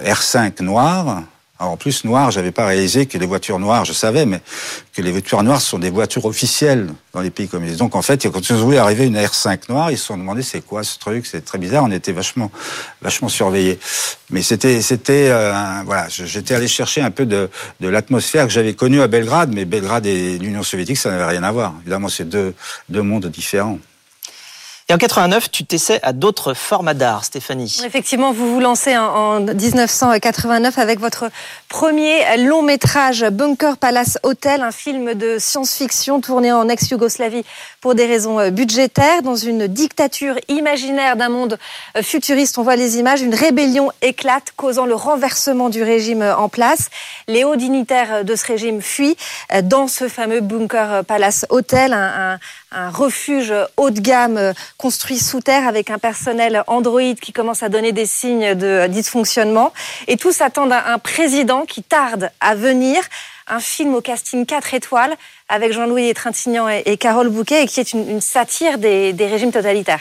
R5 0.04 0.62
noire. 0.62 1.22
en 1.58 1.78
plus, 1.78 2.04
noir, 2.04 2.30
j'avais 2.30 2.50
pas 2.50 2.66
réalisé 2.66 3.06
que 3.06 3.16
les 3.16 3.24
voitures 3.24 3.58
noires, 3.58 3.86
je 3.86 3.94
savais, 3.94 4.26
mais 4.26 4.42
que 4.92 5.00
les 5.00 5.10
voitures 5.10 5.42
noires 5.42 5.62
sont 5.62 5.78
des 5.78 5.88
voitures 5.88 6.26
officielles 6.26 6.90
dans 7.14 7.22
les 7.22 7.30
pays 7.30 7.48
communistes. 7.48 7.78
Donc, 7.78 7.96
en 7.96 8.02
fait, 8.02 8.28
quand 8.28 8.50
ils 8.50 8.56
ont 8.56 8.68
vu 8.68 8.76
arriver 8.76 9.06
une 9.06 9.16
R5 9.16 9.70
noire, 9.70 9.90
ils 9.90 9.96
se 9.96 10.04
sont 10.04 10.18
demandé 10.18 10.42
c'est 10.42 10.60
quoi 10.60 10.82
ce 10.84 10.98
truc, 10.98 11.24
c'est 11.24 11.42
très 11.42 11.56
bizarre. 11.56 11.84
On 11.84 11.90
était 11.90 12.12
vachement, 12.12 12.50
vachement 13.00 13.30
surveillés. 13.30 13.78
Mais 14.28 14.42
c'était, 14.42 14.82
c'était, 14.82 15.28
euh, 15.30 15.54
voilà, 15.86 16.08
j'étais 16.08 16.54
allé 16.54 16.68
chercher 16.68 17.00
un 17.00 17.10
peu 17.10 17.24
de, 17.24 17.48
l'atmosphère 17.80 18.46
que 18.46 18.52
j'avais 18.52 18.74
connue 18.74 19.00
à 19.00 19.06
Belgrade, 19.06 19.54
mais 19.54 19.64
Belgrade 19.64 20.04
et 20.04 20.36
l'Union 20.36 20.62
soviétique, 20.62 20.98
ça 20.98 21.10
n'avait 21.10 21.24
rien 21.24 21.44
à 21.44 21.52
voir. 21.52 21.74
Évidemment, 21.80 22.08
c'est 22.08 22.28
deux 22.28 22.54
mondes 22.90 23.26
différents. 23.28 23.78
Et 24.88 24.94
en 24.94 24.98
89, 24.98 25.50
tu 25.50 25.64
t'essaies 25.64 25.98
à 26.04 26.12
d'autres 26.12 26.54
formats 26.54 26.94
d'art, 26.94 27.24
Stéphanie. 27.24 27.80
Effectivement, 27.84 28.32
vous 28.32 28.54
vous 28.54 28.60
lancez 28.60 28.96
en 28.96 29.40
1989 29.40 30.78
avec 30.78 31.00
votre 31.00 31.28
premier 31.68 32.22
long 32.36 32.62
métrage 32.62 33.24
Bunker 33.24 33.78
Palace 33.78 34.16
Hotel, 34.22 34.62
un 34.62 34.70
film 34.70 35.14
de 35.14 35.38
science-fiction 35.40 36.20
tourné 36.20 36.52
en 36.52 36.68
ex-Yougoslavie 36.68 37.44
pour 37.80 37.96
des 37.96 38.06
raisons 38.06 38.38
euh, 38.38 38.50
budgétaires, 38.50 39.22
dans 39.22 39.34
une 39.34 39.66
dictature 39.66 40.36
imaginaire 40.46 41.16
d'un 41.16 41.30
monde 41.30 41.58
euh, 41.96 42.02
futuriste. 42.02 42.56
On 42.56 42.62
voit 42.62 42.76
les 42.76 42.98
images, 42.98 43.22
une 43.22 43.34
rébellion 43.34 43.90
éclate, 44.02 44.52
causant 44.54 44.86
le 44.86 44.94
renversement 44.94 45.68
du 45.68 45.82
régime 45.82 46.22
euh, 46.22 46.36
en 46.36 46.48
place. 46.48 46.90
Les 47.26 47.42
hauts 47.42 47.56
dignitaires 47.56 48.24
de 48.24 48.36
ce 48.36 48.46
régime 48.46 48.80
fuient 48.80 49.16
dans 49.64 49.88
ce 49.88 50.06
fameux 50.06 50.40
Bunker 50.40 51.04
Palace 51.04 51.44
Hotel, 51.48 52.38
refuge 52.76 53.52
haut 53.76 53.90
de 53.90 54.00
gamme 54.00 54.36
euh, 54.36 54.52
construit 54.76 55.18
sous 55.18 55.40
terre 55.40 55.66
avec 55.66 55.90
un 55.90 55.98
personnel 55.98 56.62
Android 56.66 57.14
qui 57.20 57.32
commence 57.32 57.62
à 57.62 57.68
donner 57.68 57.92
des 57.92 58.06
signes 58.06 58.54
de 58.54 58.86
dysfonctionnement. 58.88 59.72
Et 60.08 60.16
tous 60.16 60.40
attendent 60.40 60.72
un 60.72 60.98
président 60.98 61.64
qui 61.64 61.82
tarde 61.82 62.30
à 62.40 62.54
venir. 62.54 63.02
Un 63.48 63.60
film 63.60 63.94
au 63.94 64.00
casting 64.00 64.44
4 64.44 64.74
étoiles 64.74 65.14
avec 65.48 65.72
Jean-Louis 65.72 66.12
Trintignant 66.14 66.68
et 66.68 66.96
Carole 66.96 67.28
Bouquet 67.28 67.62
et 67.62 67.66
qui 67.66 67.78
est 67.78 67.92
une, 67.92 68.20
satire 68.20 68.78
des, 68.78 69.14
régimes 69.18 69.52
totalitaires. 69.52 70.00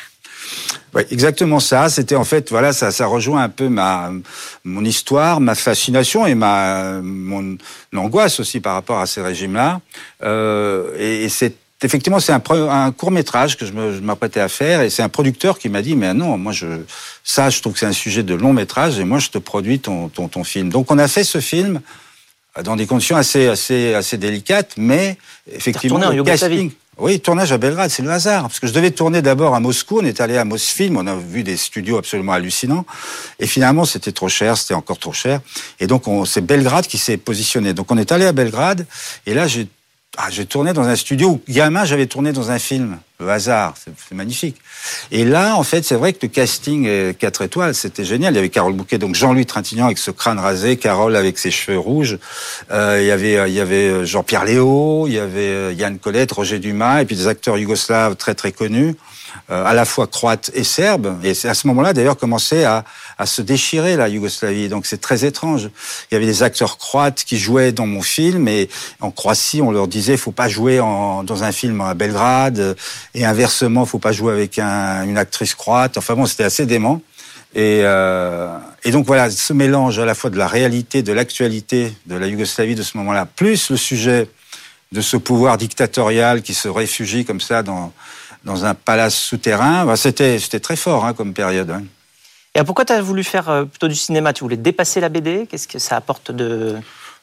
Oui, 0.96 1.04
exactement 1.12 1.60
ça. 1.60 1.90
C'était 1.90 2.16
en 2.16 2.24
fait, 2.24 2.50
voilà, 2.50 2.74
ça, 2.74 2.90
ça 2.90 3.06
rejoint 3.06 3.44
un 3.44 3.50
peu 3.50 3.70
ma 3.70 4.12
mon 4.64 4.84
histoire, 4.84 5.42
ma 5.42 5.54
fascination 5.54 6.26
et 6.26 6.34
ma 6.34 7.02
mon 7.04 7.58
angoisse 7.96 8.40
aussi 8.40 8.60
par 8.62 8.74
rapport 8.74 9.00
à 9.00 9.06
ces 9.06 9.22
régimes-là. 9.22 9.82
Euh, 10.24 10.96
et 10.98 11.30
c'est 11.30 11.56
effectivement, 11.84 12.20
c'est 12.20 12.34
un, 12.34 12.42
un, 12.70 12.92
court 12.92 13.12
métrage 13.12 13.58
que 13.58 13.66
je 13.66 13.74
m'apprêtais 13.74 14.40
à 14.40 14.48
faire 14.48 14.82
et 14.82 14.90
c'est 14.90 15.04
un 15.04 15.10
producteur 15.10 15.60
qui 15.60 15.70
m'a 15.70 15.82
dit 15.82 15.96
mais 15.96 16.14
non, 16.14 16.38
moi 16.38 16.52
je 16.52 16.68
ça, 17.24 17.50
je 17.50 17.62
trouve 17.62 17.74
que 17.74 17.80
c'est 17.80 17.86
un 17.86 17.92
sujet 17.94 18.24
de 18.24 18.34
long 18.34 18.54
métrage 18.54 19.00
et 19.00 19.04
moi 19.04 19.20
je 19.20 19.30
te 19.30 19.38
produis 19.38 19.80
ton, 19.80 20.10
ton, 20.10 20.28
ton 20.28 20.44
film. 20.44 20.70
Donc 20.70 20.92
on 20.92 20.98
a 20.98 21.08
fait 21.08 21.24
ce 21.24 21.40
film 21.40 21.82
dans 22.64 22.76
des 22.76 22.86
conditions 22.86 23.18
assez 23.18 23.48
assez 23.48 23.94
assez 23.94 24.18
délicates, 24.18 24.74
mais 24.78 25.18
effectivement 25.52 26.10
le 26.10 26.24
casting. 26.24 26.72
Oui, 26.98 27.20
tournage 27.20 27.52
à 27.52 27.58
Belgrade, 27.58 27.90
c'est 27.90 28.04
le 28.04 28.10
hasard. 28.10 28.44
Parce 28.44 28.62
que 28.62 28.68
je 28.68 28.74
devais 28.74 28.92
tourner 28.92 29.22
d'abord 29.22 29.54
à 29.54 29.60
Moscou, 29.60 30.00
on 30.00 30.06
est 30.06 30.22
allé 30.22 30.38
à 30.38 30.46
Mosfilm, 30.46 30.96
on 30.96 31.06
a 31.08 31.16
vu 31.16 31.44
des 31.44 31.58
studios 31.58 31.98
absolument 31.98 32.32
hallucinants. 32.32 32.86
Et 33.40 33.48
finalement, 33.48 33.84
c'était 33.84 34.14
trop 34.14 34.30
cher, 34.30 34.56
c'était 34.56 34.76
encore 34.76 34.98
trop 34.98 35.12
cher. 35.12 35.42
Et 35.82 35.88
donc, 35.88 36.06
c'est 36.26 36.40
Belgrade 36.40 36.88
qui 36.88 36.98
s'est 36.98 37.18
positionné. 37.18 37.74
Donc, 37.74 37.92
on 37.92 37.98
est 37.98 38.14
allé 38.14 38.24
à 38.26 38.32
Belgrade, 38.32 38.86
et 39.26 39.34
là, 39.34 39.46
j'ai 39.46 39.68
ah, 40.18 40.30
j'ai 40.30 40.46
tourné 40.46 40.74
dans 40.74 40.84
un 40.84 40.96
studio 40.96 41.30
où, 41.30 41.42
gamin, 41.48 41.86
j'avais 41.86 42.08
tourné 42.08 42.32
dans 42.32 42.52
un 42.52 42.60
film. 42.60 43.00
Le 43.20 43.30
hasard, 43.30 43.76
c'est 43.78 44.16
magnifique. 44.16 44.58
Et 45.12 45.24
là, 45.24 45.56
en 45.56 45.64
fait, 45.64 45.84
c'est 45.84 45.96
vrai 45.96 46.14
que 46.14 46.20
le 46.24 46.28
casting 46.28 47.14
4 47.14 47.44
étoiles, 47.44 47.74
c'était 47.74 48.04
génial. 48.04 48.34
Il 48.34 48.36
y 48.36 48.40
avait 48.40 48.50
Carole 48.50 48.74
Bouquet, 48.74 48.98
donc 48.98 49.16
Jean-Louis 49.16 49.46
Trintignant 49.46 49.86
avec 49.86 49.98
ce 49.98 50.12
crâne 50.12 50.40
rasé, 50.40 50.76
Carole 50.76 51.16
avec 51.16 51.38
ses 51.38 51.52
cheveux 51.52 51.80
rouges. 51.80 52.18
Euh, 52.72 53.00
il 53.02 53.08
y 53.08 53.12
avait, 53.12 53.50
il 53.50 53.54
y 53.54 53.62
avait 53.62 54.06
Jean-Pierre 54.06 54.44
Léo, 54.44 55.08
il 55.08 55.14
y 55.14 55.20
avait 55.20 55.74
Yann 55.76 55.98
Colette, 55.98 56.34
Roger 56.34 56.60
Dumas, 56.60 57.02
et 57.02 57.06
puis 57.06 57.16
des 57.16 57.28
acteurs 57.28 57.58
yougoslaves 57.58 58.18
très 58.18 58.36
très 58.36 58.52
connus. 58.52 58.96
Euh, 59.52 59.64
à 59.64 59.74
la 59.74 59.86
fois 59.86 60.08
croate 60.08 60.50
et 60.56 60.64
serbe. 60.64 61.20
Et 61.24 61.36
c'est 61.36 61.48
à 61.48 61.54
ce 61.54 61.68
moment-là, 61.68 61.94
d'ailleurs, 61.94 62.18
commençait 62.18 62.64
à, 62.64 62.84
à 63.20 63.28
se 63.28 63.44
déchirer 63.44 63.96
la 63.96 64.08
Yougoslavie. 64.08 64.70
Donc 64.70 64.88
c'est 64.88 65.00
très 65.00 65.24
étrange. 65.24 65.70
Il 66.10 66.16
y 66.16 66.18
avait 66.18 66.26
des 66.26 66.42
acteurs 66.42 66.80
croates 66.80 67.24
qui 67.24 67.38
jouaient 67.38 67.72
dans 67.72 67.86
mon 67.86 68.02
film 68.02 68.48
et 68.48 68.70
en 69.02 69.12
Croatie, 69.12 69.62
on 69.62 69.70
leur 69.70 69.88
disait 69.88 70.18
faut 70.18 70.32
pas 70.32 70.50
jouer 70.50 70.80
en, 70.80 71.24
dans 71.24 71.44
un 71.44 71.52
film 71.52 71.80
à 71.82 71.94
Belgrade 71.94 72.76
et 73.14 73.24
inversement, 73.24 73.86
faut 73.86 74.00
pas 74.00 74.12
jouer 74.12 74.34
avec 74.34 74.58
un, 74.58 75.04
une 75.04 75.18
actrice 75.18 75.54
croate. 75.54 75.98
Enfin 75.98 76.16
bon, 76.16 76.26
c'était 76.26 76.44
assez 76.44 76.66
dément. 76.66 77.02
Et, 77.54 77.82
euh, 77.84 78.50
et, 78.84 78.92
donc 78.92 79.06
voilà, 79.06 79.30
ce 79.30 79.54
mélange 79.54 80.00
à 80.00 80.06
la 80.06 80.16
fois 80.16 80.30
de 80.30 80.38
la 80.38 80.48
réalité, 80.48 81.04
de 81.04 81.14
l'actualité 81.14 81.94
de 82.08 82.16
la 82.16 82.28
Yougoslavie 82.28 82.76
de 82.76 82.84
ce 82.84 82.98
moment-là, 82.98 83.26
plus 83.26 83.70
le 83.70 83.78
sujet 83.78 84.28
de 84.92 85.02
ce 85.02 85.18
pouvoir 85.18 85.58
dictatorial 85.58 86.42
qui 86.42 86.54
se 86.54 86.68
réfugie 86.68 87.26
comme 87.26 87.42
ça 87.42 87.64
dans, 87.64 87.94
dans 88.46 88.66
un 88.66 88.74
palace 88.74 89.16
souterrain. 89.16 89.96
C'était, 89.96 90.40
c'était 90.40 90.60
très 90.60 90.76
fort 90.76 91.06
hein, 91.06 91.14
comme 91.14 91.34
période. 91.34 91.70
Hein. 91.70 91.84
Et 92.56 92.64
pourquoi 92.64 92.86
tu 92.86 92.94
as 92.94 93.02
voulu 93.02 93.24
faire 93.24 93.50
euh, 93.50 93.66
plutôt 93.66 93.88
du 93.88 93.96
cinéma? 93.96 94.32
Tu 94.32 94.44
voulais 94.44 94.58
dépasser 94.58 95.02
la 95.02 95.10
BD 95.10 95.46
Qu'est-ce 95.50 95.68
que 95.68 95.80
ça 95.80 95.98
apporte 95.98 96.32
de, 96.32 96.78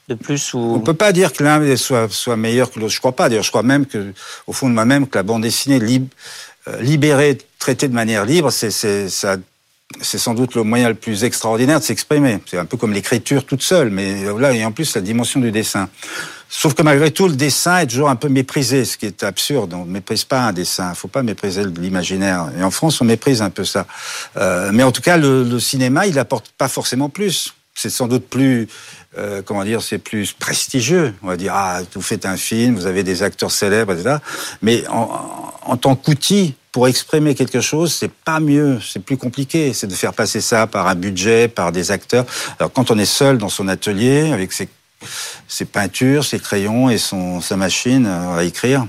de 0.08 0.14
plus 0.14 0.52
ou... 0.52 0.58
On 0.58 0.78
ne 0.78 0.84
peut 0.84 0.94
pas 0.94 1.12
dire 1.12 1.32
que 1.32 1.42
l'un 1.42 1.76
soit, 1.76 2.12
soit 2.12 2.36
meilleur 2.36 2.70
que 2.70 2.78
l'autre. 2.78 2.92
Je 2.92 2.98
crois 2.98 3.16
pas. 3.16 3.28
D'ailleurs, 3.28 3.44
je 3.44 3.50
crois 3.50 3.62
même 3.62 3.86
que, 3.86 4.12
au 4.46 4.52
fond 4.52 4.68
de 4.68 4.74
moi-même, 4.74 5.06
que 5.06 5.16
la 5.16 5.22
bande 5.22 5.42
dessinée 5.42 5.78
libre, 5.78 6.08
euh, 6.68 6.80
libérée, 6.82 7.38
traitée 7.58 7.88
de 7.88 7.94
manière 7.94 8.26
libre, 8.26 8.50
c'est, 8.50 8.70
c'est, 8.70 9.08
ça 9.08 9.36
c'est 10.00 10.18
sans 10.18 10.34
doute 10.34 10.54
le 10.54 10.62
moyen 10.62 10.88
le 10.88 10.94
plus 10.94 11.24
extraordinaire 11.24 11.80
de 11.80 11.84
s'exprimer. 11.84 12.38
C'est 12.46 12.58
un 12.58 12.64
peu 12.64 12.76
comme 12.76 12.92
l'écriture 12.92 13.44
toute 13.44 13.62
seule, 13.62 13.90
mais 13.90 14.24
là, 14.38 14.52
il 14.52 14.60
y 14.60 14.62
a 14.62 14.66
en 14.66 14.72
plus 14.72 14.94
la 14.94 15.00
dimension 15.00 15.40
du 15.40 15.50
dessin. 15.50 15.88
Sauf 16.48 16.74
que 16.74 16.82
malgré 16.82 17.10
tout, 17.10 17.28
le 17.28 17.34
dessin 17.34 17.78
est 17.78 17.86
toujours 17.86 18.10
un 18.10 18.16
peu 18.16 18.28
méprisé, 18.28 18.84
ce 18.84 18.98
qui 18.98 19.06
est 19.06 19.22
absurde. 19.22 19.72
On 19.72 19.86
ne 19.86 19.90
méprise 19.90 20.24
pas 20.24 20.42
un 20.42 20.52
dessin. 20.52 20.88
Il 20.88 20.90
ne 20.90 20.94
faut 20.96 21.08
pas 21.08 21.22
mépriser 21.22 21.64
l'imaginaire. 21.64 22.50
Et 22.58 22.62
en 22.62 22.70
France, 22.70 23.00
on 23.00 23.06
méprise 23.06 23.40
un 23.40 23.48
peu 23.48 23.64
ça. 23.64 23.86
Euh, 24.36 24.70
mais 24.72 24.82
en 24.82 24.92
tout 24.92 25.00
cas, 25.00 25.16
le, 25.16 25.58
cinéma, 25.58 26.06
il 26.06 26.18
apporte 26.18 26.50
pas 26.58 26.68
forcément 26.68 27.08
plus. 27.08 27.54
C'est 27.74 27.88
sans 27.88 28.06
doute 28.06 28.28
plus, 28.28 28.68
euh, 29.16 29.40
comment 29.40 29.64
dire, 29.64 29.80
c'est 29.80 29.96
plus 29.96 30.32
prestigieux. 30.32 31.14
On 31.22 31.28
va 31.28 31.38
dire, 31.38 31.54
ah, 31.56 31.80
vous 31.94 32.02
faites 32.02 32.26
un 32.26 32.36
film, 32.36 32.74
vous 32.74 32.84
avez 32.84 33.02
des 33.02 33.22
acteurs 33.22 33.50
célèbres, 33.50 33.94
etc. 33.94 34.16
Mais 34.60 34.84
en 34.88 35.76
tant 35.78 35.96
qu'outil 35.96 36.54
pour 36.72 36.88
exprimer 36.88 37.34
quelque 37.34 37.60
chose, 37.60 37.92
c'est 37.92 38.10
pas 38.10 38.40
mieux, 38.40 38.80
c'est 38.80 39.04
plus 39.04 39.18
compliqué. 39.18 39.74
C'est 39.74 39.86
de 39.86 39.94
faire 39.94 40.14
passer 40.14 40.40
ça 40.40 40.66
par 40.66 40.88
un 40.88 40.94
budget, 40.94 41.46
par 41.46 41.70
des 41.70 41.90
acteurs. 41.90 42.24
Alors 42.58 42.72
quand 42.72 42.90
on 42.90 42.98
est 42.98 43.04
seul 43.04 43.36
dans 43.36 43.50
son 43.50 43.68
atelier 43.68 44.32
avec 44.32 44.52
ses, 44.52 44.68
peintures, 45.66 46.24
ses 46.24 46.38
crayons 46.38 46.88
et 46.88 46.96
son, 46.96 47.42
sa 47.42 47.56
machine 47.56 48.06
à 48.06 48.42
écrire. 48.42 48.86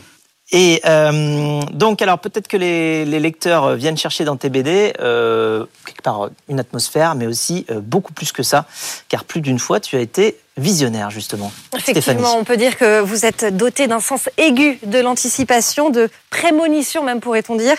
Et 0.54 0.82
euh, 0.86 1.62
donc, 1.72 2.02
alors 2.02 2.20
peut-être 2.20 2.48
que 2.48 2.58
les, 2.58 3.06
lecteurs 3.06 3.76
viennent 3.76 3.98
chercher 3.98 4.24
dans 4.24 4.38
tes 4.38 4.50
BD 4.50 4.94
euh, 5.00 5.66
quelque 5.86 6.04
part 6.04 6.30
une 6.48 6.60
atmosphère, 6.60 7.16
mais 7.16 7.26
aussi 7.26 7.66
euh, 7.72 7.82
beaucoup 7.82 8.14
plus 8.14 8.32
que 8.32 8.44
ça, 8.44 8.66
car 9.10 9.26
plus 9.26 9.42
d'une 9.42 9.58
fois, 9.58 9.80
tu 9.80 9.96
as 9.98 10.00
été 10.00 10.38
visionnaire, 10.58 11.10
justement. 11.10 11.52
Effectivement, 11.76 12.38
on 12.38 12.44
peut 12.44 12.58
dire 12.58 12.78
que 12.78 13.02
vous 13.02 13.26
êtes 13.26 13.46
doté 13.56 13.88
d'un 13.88 14.00
sens 14.00 14.30
aigu 14.38 14.78
de 14.86 15.00
l'anticipation, 15.00 15.90
de 15.90 16.10
prémonition 16.30 17.04
même, 17.04 17.22
pourrait-on 17.22 17.56
dire. 17.56 17.76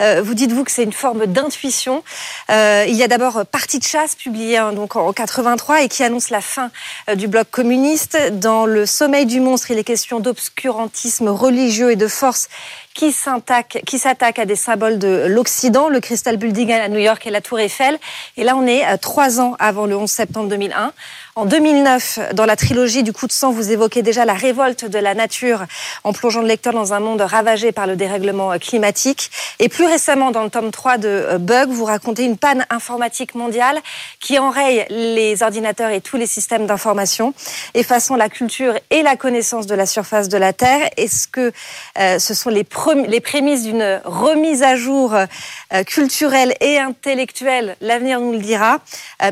Euh, 0.00 0.20
vous 0.22 0.34
dites-vous 0.34 0.64
que 0.64 0.70
c'est 0.70 0.82
une 0.82 0.92
forme 0.92 1.26
d'intuition. 1.26 2.02
Euh, 2.50 2.84
il 2.86 2.94
y 2.94 3.02
a 3.02 3.08
d'abord 3.08 3.46
Partie 3.46 3.78
de 3.78 3.84
chasse, 3.84 4.14
publié 4.14 4.58
hein, 4.58 4.72
donc 4.72 4.96
en 4.96 5.12
83 5.12 5.82
et 5.82 5.88
qui 5.88 6.02
annonce 6.02 6.30
la 6.30 6.40
fin 6.40 6.70
euh, 7.08 7.14
du 7.14 7.28
bloc 7.28 7.48
communiste. 7.50 8.18
Dans 8.32 8.66
Le 8.66 8.84
sommeil 8.84 9.26
du 9.26 9.40
monstre, 9.40 9.70
il 9.70 9.78
est 9.78 9.84
question 9.84 10.20
d'obscurantisme 10.20 11.28
religieux 11.28 11.92
et 11.92 11.96
de 11.96 12.08
force 12.08 12.48
qui 12.98 13.12
s'attaque 13.12 14.38
à 14.38 14.44
des 14.44 14.56
symboles 14.56 14.98
de 14.98 15.26
l'Occident, 15.28 15.88
le 15.88 16.00
Crystal 16.00 16.36
Building 16.36 16.72
à 16.72 16.88
New 16.88 16.98
York 16.98 17.24
et 17.26 17.30
la 17.30 17.40
Tour 17.40 17.60
Eiffel. 17.60 17.96
Et 18.36 18.42
là, 18.42 18.56
on 18.56 18.66
est 18.66 18.98
trois 18.98 19.40
ans 19.40 19.54
avant 19.60 19.86
le 19.86 19.96
11 19.96 20.10
septembre 20.10 20.48
2001. 20.48 20.92
En 21.38 21.44
2009, 21.44 22.34
dans 22.34 22.46
la 22.46 22.56
trilogie 22.56 23.04
du 23.04 23.12
coup 23.12 23.28
de 23.28 23.32
sang, 23.32 23.52
vous 23.52 23.70
évoquez 23.70 24.02
déjà 24.02 24.24
la 24.24 24.34
révolte 24.34 24.84
de 24.84 24.98
la 24.98 25.14
nature 25.14 25.66
en 26.02 26.12
plongeant 26.12 26.40
le 26.40 26.48
lecteur 26.48 26.72
dans 26.72 26.92
un 26.92 26.98
monde 26.98 27.20
ravagé 27.20 27.70
par 27.70 27.86
le 27.86 27.94
dérèglement 27.94 28.58
climatique. 28.58 29.30
Et 29.60 29.68
plus 29.68 29.86
récemment, 29.86 30.32
dans 30.32 30.42
le 30.42 30.50
tome 30.50 30.72
3 30.72 30.98
de 30.98 31.08
euh, 31.08 31.38
Bug, 31.38 31.68
vous 31.70 31.84
racontez 31.84 32.24
une 32.24 32.36
panne 32.36 32.66
informatique 32.70 33.36
mondiale 33.36 33.78
qui 34.18 34.40
enraye 34.40 34.84
les 34.90 35.42
ordinateurs 35.44 35.90
et 35.90 36.00
tous 36.00 36.16
les 36.16 36.26
systèmes 36.26 36.66
d'information, 36.66 37.32
effaçant 37.74 38.16
la 38.16 38.28
culture 38.28 38.74
et 38.90 39.02
la 39.02 39.14
connaissance 39.14 39.66
de 39.68 39.76
la 39.76 39.86
surface 39.86 40.28
de 40.28 40.38
la 40.38 40.52
Terre. 40.52 40.90
Est-ce 40.96 41.28
que 41.28 41.52
euh, 42.00 42.18
ce 42.18 42.34
sont 42.34 42.50
les, 42.50 42.64
les 42.94 43.20
prémices 43.20 43.64
d'une 43.64 44.00
remise 44.04 44.62
à 44.62 44.76
jour 44.76 45.14
euh, 45.14 45.82
culturelle 45.84 46.54
et 46.60 46.78
intellectuelle 46.78 47.76
L'avenir 47.80 48.20
nous 48.20 48.32
le 48.32 48.38
dira. 48.38 48.80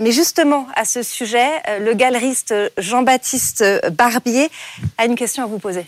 mais 0.01 0.13
justement, 0.13 0.67
à 0.75 0.85
ce 0.85 1.03
sujet, 1.03 1.49
le 1.81 1.95
galeriste 1.95 2.55
Jean-Baptiste 2.79 3.65
Barbier 3.93 4.51
a 4.99 5.07
une 5.07 5.15
question 5.15 5.43
à 5.43 5.47
vous 5.47 5.59
poser. 5.59 5.87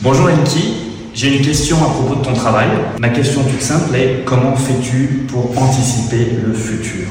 Bonjour 0.00 0.28
Enki, 0.28 0.74
j'ai 1.14 1.36
une 1.36 1.44
question 1.44 1.76
à 1.78 1.90
propos 1.90 2.14
de 2.14 2.24
ton 2.24 2.32
travail. 2.32 2.68
Ma 2.98 3.08
question 3.08 3.42
toute 3.42 3.62
simple 3.62 3.94
est 3.96 4.24
comment 4.24 4.54
fais-tu 4.56 5.26
pour 5.28 5.58
anticiper 5.58 6.24
le 6.46 6.54
futur? 6.54 7.08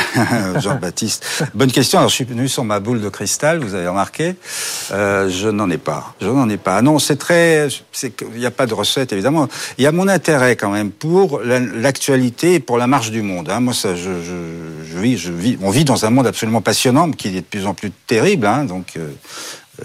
Jean-Baptiste. 0.60 1.44
Bonne 1.54 1.72
question. 1.72 1.98
Alors, 1.98 2.10
je 2.10 2.14
suis 2.14 2.24
venu 2.24 2.48
sur 2.48 2.64
ma 2.64 2.80
boule 2.80 3.00
de 3.00 3.08
cristal, 3.08 3.60
vous 3.60 3.74
avez 3.74 3.88
remarqué. 3.88 4.34
Euh, 4.92 5.28
je 5.28 5.48
n'en 5.48 5.70
ai 5.70 5.78
pas. 5.78 6.14
Je 6.20 6.26
n'en 6.26 6.48
ai 6.48 6.56
pas. 6.56 6.82
Non, 6.82 6.98
c'est 6.98 7.16
très. 7.16 7.68
Il 8.02 8.38
n'y 8.38 8.46
a 8.46 8.50
pas 8.50 8.66
de 8.66 8.74
recette, 8.74 9.12
évidemment. 9.12 9.48
Il 9.78 9.84
y 9.84 9.86
a 9.86 9.92
mon 9.92 10.08
intérêt 10.08 10.56
quand 10.56 10.70
même 10.70 10.90
pour 10.90 11.40
l'actualité 11.40 12.54
et 12.54 12.60
pour 12.60 12.78
la 12.78 12.86
marche 12.86 13.10
du 13.10 13.22
monde. 13.22 13.48
Hein. 13.50 13.60
Moi, 13.60 13.74
ça, 13.74 13.94
je, 13.94 14.10
je, 14.22 14.92
je, 14.92 14.98
vis, 14.98 15.16
je 15.16 15.32
vis. 15.32 15.58
On 15.62 15.70
vit 15.70 15.84
dans 15.84 16.04
un 16.04 16.10
monde 16.10 16.26
absolument 16.26 16.60
passionnant, 16.60 17.10
qui 17.10 17.28
est 17.28 17.32
de 17.32 17.40
plus 17.40 17.66
en 17.66 17.74
plus 17.74 17.90
terrible. 18.06 18.46
Hein. 18.46 18.64
Donc, 18.64 18.92
euh, 18.96 19.08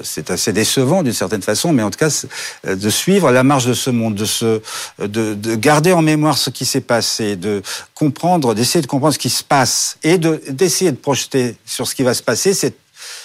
c'est 0.03 0.32
assez 0.32 0.53
décevant 0.53 1.03
d'une 1.03 1.13
certaine 1.13 1.41
façon, 1.41 1.72
mais 1.72 1.84
en 1.84 1.89
tout 1.89 1.98
cas, 1.98 2.25
euh, 2.65 2.75
de 2.75 2.89
suivre 2.89 3.32
la 3.32 3.44
marche 3.44 3.65
de 3.65 3.74
ce 3.74 3.89
monde, 3.89 4.15
de, 4.15 4.25
se, 4.25 4.62
de, 5.00 5.34
de 5.34 5.56
garder 5.56 5.94
en 5.94 6.01
mémoire 6.01 6.38
ce 6.38 6.50
qui 6.50 6.65
s'est 6.65 6.82
passé, 6.82 7.36
de 7.36 7.62
comprendre, 7.94 8.53
d'essayer 8.53 8.82
de 8.82 8.88
comprendre 8.88 9.13
ce 9.13 9.20
qui 9.20 9.29
se 9.29 9.44
passe 9.44 9.98
et 10.03 10.17
d'essayer 10.17 10.91
de, 10.91 10.98
projeter 10.98 11.56
sur 11.65 11.88
ce 11.88 11.96
qui 11.96 12.03
va 12.03 12.13
se 12.13 12.24
passer, 12.24 12.53
cette, 12.53 12.77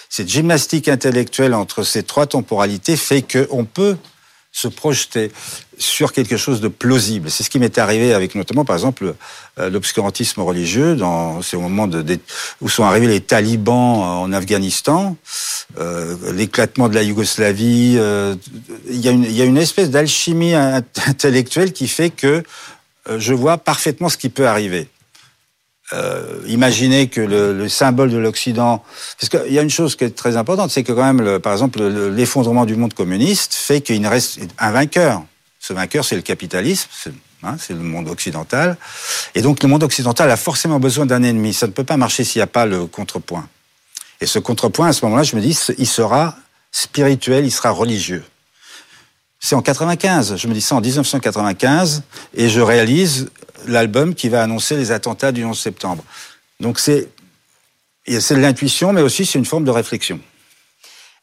cette 0.09 0.29
gymnastique 0.29 0.89
intellectuelle 0.89 1.55
entre 1.55 1.83
ces 1.83 2.03
trois 2.03 2.27
temporalités 2.27 2.97
fait 2.97 3.23
qu'on 3.23 3.65
peut 3.65 3.97
se 4.53 4.69
projeter 4.69 5.33
sur 5.79 6.13
quelque 6.13 6.37
chose 6.37 6.61
de 6.61 6.69
plausible. 6.69 7.31
C'est 7.31 7.43
ce 7.43 7.51
qui 7.51 7.59
m'est 7.59 7.79
arrivé 7.79 8.13
avec 8.13 8.35
notamment, 8.35 8.65
par 8.65 8.77
exemple, 8.77 9.15
euh, 9.59 9.71
l'obscurantisme 9.71 10.43
religieux. 10.43 10.97
C'est 11.43 11.57
au 11.57 11.63
moment 11.63 11.89
de, 11.89 12.19
où 12.61 12.69
sont 12.69 12.85
arrivés 12.85 13.09
les 13.09 13.23
talibans 13.23 13.75
en 13.75 14.33
Afghanistan, 14.33 15.17
euh, 15.79 16.17
l'éclatement 16.35 16.91
de 16.91 16.95
la 16.95 17.03
Yougoslavie. 17.03 17.97
Euh, 17.99 18.37
il 18.89 19.01
y 19.01 19.43
a 19.43 19.45
une 19.45 19.57
espèce 19.57 19.91
d'alchimie 19.91 20.55
intellectuelle 21.07 21.73
qui 21.73 21.89
fait 21.89 22.11
que 22.11 22.43
je 23.17 23.35
vois 23.35 23.59
parfaitement 23.59 24.09
ce 24.09 24.17
qui 24.17 24.29
peut 24.29 24.47
arriver 24.47 24.87
euh, 25.93 26.41
imaginez 26.47 27.09
que 27.09 27.21
le, 27.21 27.53
le 27.53 27.69
symbole 27.69 28.11
de 28.11 28.19
l'Occident, 28.19 28.83
parce 29.21 29.29
qu'il 29.29 29.53
y 29.53 29.59
a 29.59 29.63
une 29.63 29.71
chose 29.71 29.97
qui 29.97 30.05
est 30.05 30.17
très 30.17 30.37
importante, 30.37 30.71
c'est 30.71 30.83
que 30.83 30.93
quand 30.93 31.13
même, 31.13 31.39
par 31.41 31.53
exemple, 31.53 31.83
l'effondrement 31.83 32.65
du 32.65 32.77
monde 32.77 32.95
communiste 32.95 33.55
fait 33.55 33.81
qu'il 33.81 34.07
reste 34.07 34.41
un 34.59 34.71
vainqueur. 34.71 35.23
Ce 35.61 35.73
vainqueur, 35.73 36.05
c'est 36.05 36.17
le 36.17 36.23
capitalisme, 36.23 36.89
hein, 37.43 37.57
c'est 37.59 37.75
le 37.75 37.81
monde 37.81 38.09
occidental. 38.09 38.77
Et 39.35 39.43
donc 39.43 39.63
le 39.63 39.69
monde 39.69 39.83
occidental 39.83 40.31
a 40.31 40.37
forcément 40.37 40.81
besoin 40.81 41.07
d'un 41.07 41.23
ennemi. 41.23 41.53
Ça 41.55 41.67
ne 41.67 41.73
peut 41.73 41.85
pas 41.85 41.97
marcher 41.97 42.25
s'il 42.25 42.41
n'y 42.41 42.45
a 42.45 42.49
pas 42.49 42.67
le 42.67 42.87
contrepoint. 42.87 43.49
Et 44.21 44.27
ce 44.27 44.39
contrepoint, 44.39 44.89
à 44.89 44.93
ce 44.93 45.05
moment-là, 45.05 45.23
je 45.23 45.37
me 45.37 45.41
dis, 45.41 45.59
il 45.79 45.87
sera 45.87 46.37
spirituel, 46.73 47.45
il 47.45 47.51
sera 47.51 47.71
religieux. 47.71 48.25
C'est 49.45 49.57
en 49.57 49.61
95, 49.61 50.37
je 50.37 50.47
me 50.47 50.55
dis 50.55 50.61
ça 50.61 50.77
en 50.77 50.81
1995, 50.81 52.05
et 52.37 52.49
je 52.49 52.61
réalise 52.61 53.29
l'album 53.67 54.15
qui 54.15 54.29
va 54.29 54.41
annoncer 54.41 54.77
les 54.77 54.93
attentats 54.93 55.33
du 55.33 55.45
11 55.45 55.59
septembre. 55.59 56.05
Donc 56.61 56.79
c'est 56.79 57.09
c'est 58.07 58.37
de 58.37 58.41
l'intuition, 58.41 58.93
mais 58.93 59.03
aussi 59.03 59.27
c'est 59.27 59.41
une 59.41 59.45
forme 59.45 59.65
de 59.65 59.73
réflexion. 59.73 60.21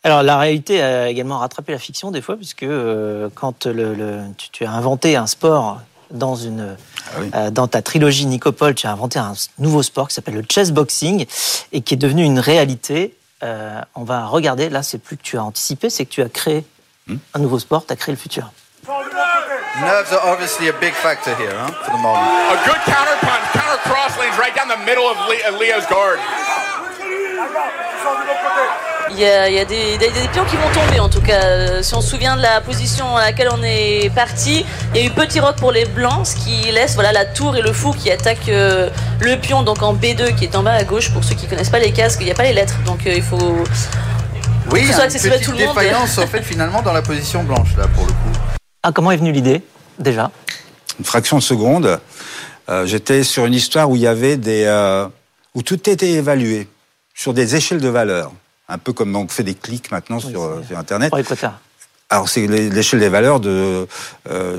Alors 0.03 0.21
la 0.21 0.37
réalité 0.37 0.81
a 0.81 1.09
également 1.09 1.39
rattrapé 1.39 1.71
la 1.71 1.79
fiction 1.79 2.11
des 2.11 2.21
fois, 2.21 2.35
puisque 2.35 2.63
euh, 2.63 3.29
quand 3.35 3.65
le, 3.65 4.19
tu, 4.51 4.65
as 4.65 4.71
inventé 4.71 5.15
un 5.15 5.27
sport 5.27 5.81
dans 6.11 6.35
une 6.35 6.75
ah 7.05 7.19
euh, 7.35 7.51
dans 7.51 7.69
ta 7.69 7.81
trilogie 7.81 8.25
Nicopole, 8.25 8.75
tu 8.75 8.85
as 8.85 8.91
inventé 8.91 9.17
un 9.17 9.33
nouveau 9.59 9.81
sport 9.81 10.09
qui 10.09 10.15
s'appelle 10.15 10.35
le 10.35 10.43
chess 10.49 10.71
boxing 10.71 11.25
et 11.71 11.79
qui 11.79 11.93
est 11.93 11.97
devenu 11.97 12.23
une 12.25 12.39
réalité. 12.39 13.15
Euh, 13.43 13.79
on 13.95 14.03
va 14.03 14.25
regarder. 14.25 14.67
Là, 14.67 14.83
c'est 14.83 14.97
plus 14.97 15.15
que 15.15 15.23
tu 15.23 15.37
as 15.37 15.43
anticipé, 15.43 15.89
c'est 15.89 16.03
que 16.03 16.11
tu 16.11 16.21
as 16.21 16.27
créé. 16.27 16.65
Un 17.33 17.39
nouveau 17.39 17.59
sport, 17.59 17.85
tu 17.85 17.93
as 17.93 17.95
créé 17.95 18.13
le 18.13 18.19
futur. 18.19 18.51
Nerves 19.81 20.11
are 20.11 20.25
obviously 20.33 20.67
a 20.67 20.73
big 20.73 20.93
factor 20.93 21.33
here, 21.35 21.53
huh, 21.53 21.71
for 21.83 21.91
the 21.91 22.01
moment. 22.01 22.27
A 22.51 22.57
good 22.65 22.81
counter 22.85 23.15
punch, 23.21 23.43
counter 23.53 23.79
cross 23.87 24.17
lanes 24.19 24.37
right 24.37 24.53
down 24.55 24.67
the 24.67 24.83
middle 24.85 25.07
of 25.07 25.15
Leo's 25.59 25.85
guard. 25.87 26.19
Il 29.11 29.19
y, 29.19 29.25
a, 29.25 29.49
il 29.49 29.55
y 29.55 29.59
a 29.59 29.65
des, 29.65 29.97
des, 29.97 30.09
des, 30.09 30.27
pions 30.31 30.45
qui 30.45 30.55
vont 30.55 30.69
tomber 30.71 30.99
en 30.99 31.09
tout 31.09 31.21
cas. 31.21 31.81
Si 31.81 31.95
on 31.95 32.01
se 32.01 32.09
souvient 32.09 32.35
de 32.35 32.41
la 32.41 32.61
position 32.61 33.17
à 33.17 33.21
laquelle 33.21 33.49
on 33.51 33.61
est 33.63 34.13
parti, 34.13 34.65
il 34.93 35.01
y 35.01 35.03
a 35.03 35.07
eu 35.07 35.09
petit 35.09 35.39
rock 35.39 35.55
pour 35.55 35.71
les 35.71 35.85
blancs, 35.85 36.27
ce 36.27 36.35
qui 36.35 36.71
laisse 36.71 36.93
voilà, 36.93 37.11
la 37.11 37.25
tour 37.25 37.55
et 37.55 37.61
le 37.61 37.73
fou 37.73 37.91
qui 37.91 38.11
attaquent 38.11 38.49
euh, 38.49 38.89
le 39.19 39.35
pion 39.37 39.63
donc 39.63 39.81
en 39.81 39.95
B2 39.95 40.35
qui 40.35 40.45
est 40.45 40.55
en 40.55 40.63
bas 40.63 40.73
à 40.73 40.83
gauche. 40.83 41.11
Pour 41.11 41.23
ceux 41.23 41.35
qui 41.35 41.47
connaissent 41.47 41.71
pas 41.71 41.79
les 41.79 41.91
casques, 41.91 42.19
il 42.21 42.25
n'y 42.25 42.31
a 42.31 42.35
pas 42.35 42.43
les 42.43 42.53
lettres, 42.53 42.77
donc 42.85 43.07
euh, 43.07 43.13
il 43.15 43.23
faut. 43.23 43.63
Oui, 44.71 44.81
a 44.91 45.05
une 45.05 45.11
petite 45.11 45.55
défaillance 45.55 46.17
en 46.17 46.27
fait 46.27 46.41
finalement 46.43 46.81
dans 46.81 46.93
la 46.93 47.01
position 47.01 47.43
blanche 47.43 47.75
là 47.77 47.87
pour 47.87 48.05
le 48.05 48.11
coup. 48.11 48.39
Ah, 48.83 48.91
comment 48.91 49.11
est 49.11 49.17
venue 49.17 49.31
l'idée, 49.31 49.61
déjà? 49.97 50.31
Une 50.99 51.05
fraction 51.05 51.37
de 51.37 51.43
seconde. 51.43 51.99
Euh, 52.69 52.85
j'étais 52.85 53.23
sur 53.23 53.45
une 53.45 53.53
histoire 53.53 53.89
où 53.89 53.95
il 53.95 54.01
y 54.01 54.07
avait 54.07 54.37
des. 54.37 54.63
Euh, 54.65 55.07
où 55.55 55.63
tout 55.63 55.89
était 55.89 56.11
évalué 56.11 56.67
sur 57.15 57.33
des 57.33 57.55
échelles 57.55 57.81
de 57.81 57.87
valeur. 57.89 58.31
Un 58.67 58.77
peu 58.77 58.93
comme 58.93 59.15
on 59.15 59.27
fait 59.27 59.43
des 59.43 59.55
clics 59.55 59.91
maintenant 59.91 60.19
sur, 60.19 60.43
euh, 60.43 60.61
sur, 60.67 60.77
Internet. 60.77 61.11
Alors 62.11 62.27
c'est 62.27 62.47
l'échelle 62.47 62.99
des 62.99 63.09
valeurs 63.09 63.39
de, 63.39 63.87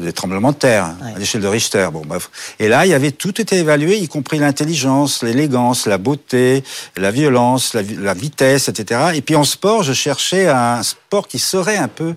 des 0.01 0.13
tremblements 0.13 0.53
de 0.53 0.57
terre, 0.57 0.95
l'échelle 1.17 1.41
de 1.41 1.49
Richter. 1.49 1.89
Bon, 1.93 2.03
bref. 2.07 2.31
Et 2.61 2.69
là, 2.69 2.87
il 2.87 2.91
y 2.91 2.95
avait 2.95 3.11
tout 3.11 3.41
était 3.41 3.59
évalué, 3.59 3.97
y 3.97 4.07
compris 4.07 4.39
l'intelligence, 4.39 5.25
l'élégance, 5.25 5.87
la 5.87 5.99
beauté, 5.99 6.63
la 6.97 7.11
violence, 7.11 7.75
la, 7.75 7.83
la, 7.83 8.15
vitesse, 8.15 8.69
etc. 8.69 9.13
Et 9.15 9.21
puis 9.21 9.35
en 9.35 9.43
sport, 9.43 9.83
je 9.83 9.93
cherchais 9.93 10.49
un 10.49 10.85
sport 10.85 11.27
qui 11.27 11.41
serait 11.41 11.77
un 11.77 11.89
peu 11.89 12.15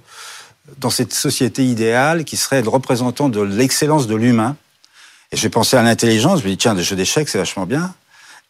dans 0.77 0.89
cette 0.89 1.13
société 1.13 1.65
idéale 1.65 2.23
qui 2.23 2.37
serait 2.37 2.61
le 2.61 2.69
représentant 2.69 3.29
de 3.29 3.41
l'excellence 3.41 4.07
de 4.07 4.15
l'humain. 4.15 4.55
Et 5.31 5.37
j'ai 5.37 5.49
pensé 5.49 5.75
à 5.75 5.81
l'intelligence, 5.81 6.41
je 6.41 6.45
me 6.45 6.49
dis, 6.49 6.57
tiens, 6.57 6.75
des 6.75 6.83
jeux 6.83 6.95
d'échecs, 6.95 7.27
c'est 7.27 7.39
vachement 7.39 7.65
bien. 7.65 7.93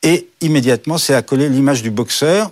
Et 0.04 0.28
immédiatement, 0.42 0.98
c'est 0.98 1.16
accolé 1.16 1.48
l'image 1.48 1.82
du 1.82 1.92
boxeur. 1.92 2.52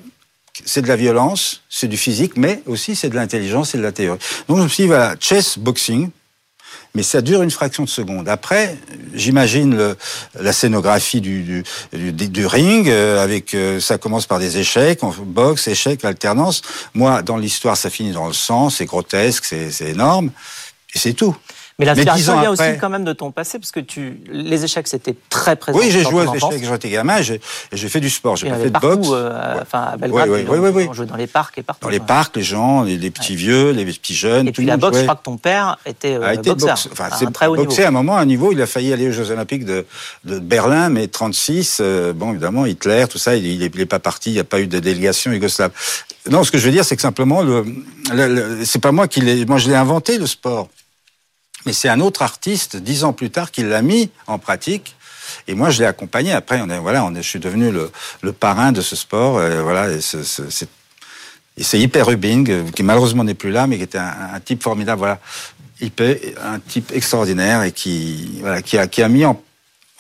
C'est 0.66 0.82
de 0.82 0.88
la 0.88 0.96
violence, 0.96 1.62
c'est 1.70 1.88
du 1.88 1.98
physique, 1.98 2.34
mais 2.36 2.62
aussi 2.66 2.96
c'est 2.96 3.10
de 3.10 3.16
l'intelligence 3.16 3.76
et 3.76 3.78
de 3.78 3.84
la 3.84 3.92
théorie. 3.92 4.20
Donc 4.48 4.58
je 4.58 4.64
me 4.64 4.68
suis 4.68 4.84
dit, 4.84 4.88
voilà, 4.88 5.16
chess 5.20 5.58
boxing, 5.58 6.10
mais 6.94 7.04
ça 7.04 7.22
dure 7.22 7.42
une 7.42 7.52
fraction 7.52 7.84
de 7.84 7.90
seconde. 7.90 8.28
Après, 8.28 8.78
j'imagine 9.14 9.96
la 10.40 10.54
scénographie 10.54 11.22
du, 11.22 11.64
ring, 11.94 12.90
euh, 12.90 13.24
avec 13.24 13.54
euh, 13.54 13.80
ça 13.80 13.98
commence 13.98 14.26
par 14.26 14.40
des 14.40 14.58
échecs, 14.58 15.00
boxe, 15.24 15.68
échecs, 15.68 16.04
alternance. 16.04 16.62
Moi, 16.94 17.22
dans 17.22 17.38
l'histoire, 17.38 17.78
ça 17.78 17.90
finit 17.90 18.12
dans 18.12 18.28
le 18.28 18.34
sang, 18.34 18.70
c'est 18.70 18.86
grotesque, 18.86 19.46
c'est 19.46 19.90
énorme, 19.90 20.32
et 20.94 21.00
c'est 21.00 21.14
tout. 21.14 21.36
Mais 21.82 21.88
l'inspiration 21.88 22.40
vient 22.40 22.52
aussi 22.52 22.78
quand 22.80 22.90
même 22.90 23.04
de 23.04 23.14
ton 23.14 23.32
passé, 23.32 23.58
parce 23.58 23.72
que 23.72 23.80
tu, 23.80 24.20
les 24.32 24.64
échecs, 24.64 24.88
c'était 24.88 25.16
très 25.30 25.56
présent. 25.56 25.80
Oui, 25.80 25.90
j'ai 25.90 26.04
joué 26.04 26.28
aux 26.28 26.34
échecs 26.36 26.62
quand 26.62 26.74
j'étais 26.74 26.90
gamin, 26.90 27.20
et 27.20 27.40
j'ai 27.74 27.90
fait 27.90 28.00
du 28.00 28.10
sport. 28.12 28.36
J'ai 28.36 28.50
pas 28.50 28.58
fait 28.58 28.70
de 28.70 28.80
boxe. 28.80 29.08
Euh, 29.12 29.60
enfin, 29.62 29.90
à 29.94 29.98
Belgrade, 29.98 30.30
on 30.30 30.94
jouait 30.94 31.06
dans 31.08 31.16
les 31.16 31.26
parcs 31.26 31.58
et 31.58 31.64
partout. 31.64 31.86
Dans 31.86 31.90
les 31.90 32.00
parcs, 32.00 32.36
les 32.36 32.44
gens, 32.44 32.84
les, 32.84 33.10
petits 33.10 33.36
vieux, 33.36 33.72
les 33.72 33.86
petits 33.86 34.14
jeunes. 34.14 34.48
Et 34.48 34.52
puis 34.52 34.66
la 34.66 34.78
boxe, 34.78 34.98
je 35.00 35.04
crois 35.04 35.16
que 35.16 35.24
ton 35.24 35.38
père 35.38 35.78
était, 35.86 36.16
euh, 36.16 36.36
boxeur, 36.36 36.78
enfin, 36.92 37.10
à 37.12 37.26
un 37.26 37.32
très 37.32 37.48
haut 37.48 37.56
boxé 37.56 37.84
à 37.84 37.88
un 37.88 37.92
moment, 37.92 38.16
à 38.16 38.22
un 38.22 38.26
niveau, 38.26 38.52
il 38.52 38.62
a 38.62 38.68
failli 38.68 38.94
aller 38.94 39.10
aux 39.10 39.12
Jeux 39.12 39.32
Olympiques 39.32 39.66
de, 39.66 39.86
de 40.26 40.38
Berlin, 40.38 40.90
mais 40.90 41.08
36, 41.08 41.80
euh, 41.82 42.14
bon, 42.14 42.32
évidemment, 42.32 42.68
Hitler, 42.68 43.06
tout 43.10 43.18
ça, 43.18 43.36
il 43.36 43.60
n'est 43.60 43.86
pas 43.88 44.00
parti, 44.00 44.30
il 44.30 44.34
n'y 44.34 44.40
a 44.40 44.44
pas 44.44 44.60
eu 44.60 44.68
de 44.68 44.80
délégation 44.80 45.32
yougoslave. 45.32 45.72
Non, 46.30 46.44
ce 46.44 46.52
que 46.52 46.60
je 46.60 46.66
veux 46.66 46.72
dire, 46.72 46.86
c'est 46.86 46.96
que 46.96 47.02
simplement, 47.02 47.42
le, 47.42 47.66
le, 48.14 48.64
c'est 48.64 48.82
pas 48.82 48.92
moi 48.92 49.08
qui 49.08 49.22
l'ai, 49.22 49.46
moi 49.46 49.58
je 49.58 49.70
l'ai 49.70 49.76
inventé 49.76 50.18
le 50.18 50.28
sport, 50.28 50.70
mais 51.66 51.74
c'est 51.74 51.90
un 51.90 52.00
autre 52.00 52.22
artiste 52.22 52.78
dix 52.78 53.04
ans 53.04 53.14
plus 53.14 53.30
tard 53.30 53.52
qui 53.52 53.64
l'a 53.64 53.82
mis 53.82 54.10
en 54.28 54.40
pratique. 54.40 54.96
Et 55.48 55.54
moi, 55.54 55.70
je 55.70 55.80
l'ai 55.80 55.86
accompagné. 55.86 56.32
Après, 56.34 56.60
on 56.62 56.70
est, 56.70 56.80
voilà, 56.80 57.10
je 57.16 57.22
suis 57.22 57.40
devenu 57.40 57.72
le, 57.72 58.32
parrain 58.34 58.72
de 58.72 58.82
ce 58.82 58.96
sport. 58.96 59.42
Et 59.42 59.62
voilà, 59.62 59.88
c'est, 60.02 61.80
Hyper 61.80 62.08
Rubing, 62.08 62.72
qui 62.72 62.84
malheureusement 62.84 63.24
n'est 63.24 63.34
plus 63.34 63.52
là, 63.52 63.68
mais 63.68 63.78
qui 63.78 63.84
était 63.84 63.98
un, 63.98 64.40
type 64.44 64.62
formidable. 64.64 65.00
Voilà, 65.00 65.20
Hyper, 65.80 66.18
un 66.44 66.60
type 66.60 66.92
extraordinaire 66.94 67.64
et 67.64 67.72
qui, 67.72 68.40
voilà, 68.42 68.62
qui 68.62 68.78
a, 68.78 68.88
qui 68.88 69.02
a 69.02 69.10
mis 69.10 69.26
en 69.26 69.36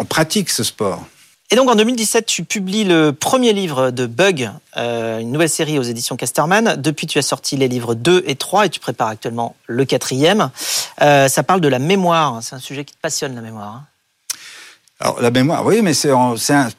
pratique 0.09 0.49
ce 0.49 0.63
sport. 0.63 1.05
Et 1.53 1.57
donc 1.57 1.69
en 1.69 1.75
2017, 1.75 2.25
tu 2.25 2.45
publies 2.45 2.85
le 2.85 3.11
premier 3.11 3.51
livre 3.51 3.91
de 3.91 4.05
Bug, 4.05 4.49
euh, 4.77 5.19
une 5.19 5.33
nouvelle 5.33 5.49
série 5.49 5.77
aux 5.79 5.83
éditions 5.83 6.15
Casterman. 6.15 6.77
Depuis, 6.77 7.07
tu 7.07 7.19
as 7.19 7.21
sorti 7.21 7.57
les 7.57 7.67
livres 7.67 7.93
2 7.93 8.23
et 8.25 8.35
3 8.35 8.67
et 8.67 8.69
tu 8.69 8.79
prépares 8.79 9.09
actuellement 9.09 9.57
le 9.67 9.83
quatrième. 9.83 10.49
Euh, 11.01 11.27
ça 11.27 11.43
parle 11.43 11.59
de 11.59 11.67
la 11.67 11.79
mémoire. 11.79 12.39
C'est 12.41 12.55
un 12.55 12.59
sujet 12.59 12.85
qui 12.85 12.93
te 12.93 13.01
passionne, 13.01 13.35
la 13.35 13.41
mémoire. 13.41 13.67
Hein. 13.67 13.85
Alors 15.01 15.19
la 15.19 15.29
mémoire, 15.29 15.65
oui, 15.65 15.81
mais 15.81 15.93
c'est 15.93 16.11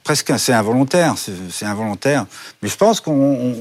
presque 0.05 0.33
c'est 0.39 0.55
involontaire, 0.55 1.17
c'est 1.51 1.67
involontaire. 1.67 2.25
Mais 2.63 2.71
je 2.71 2.77
pense 2.77 3.01
qu'on 3.01 3.55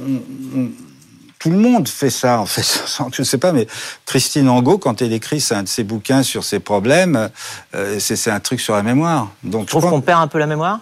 tout 1.39 1.49
le 1.49 1.57
monde 1.57 1.87
fait 1.87 2.11
ça, 2.11 2.39
en 2.39 2.45
fait. 2.45 2.61
Je 3.11 3.21
ne 3.21 3.25
sais 3.25 3.39
pas, 3.39 3.51
mais 3.51 3.67
Christine 4.05 4.47
Angot, 4.47 4.77
quand 4.77 5.01
elle 5.01 5.11
écrit 5.11 5.43
un 5.49 5.63
de 5.63 5.67
ses 5.67 5.83
bouquins 5.83 6.21
sur 6.21 6.43
ses 6.43 6.59
problèmes, 6.59 7.31
euh, 7.73 7.97
c'est 7.99 8.29
un 8.29 8.39
truc 8.39 8.61
sur 8.61 8.75
la 8.75 8.83
mémoire. 8.83 9.29
Donc, 9.43 9.65
tu 9.65 9.71
trouves 9.71 9.89
qu'on 9.89 10.01
perd 10.01 10.21
un 10.21 10.27
peu 10.27 10.37
la 10.37 10.45
mémoire 10.45 10.79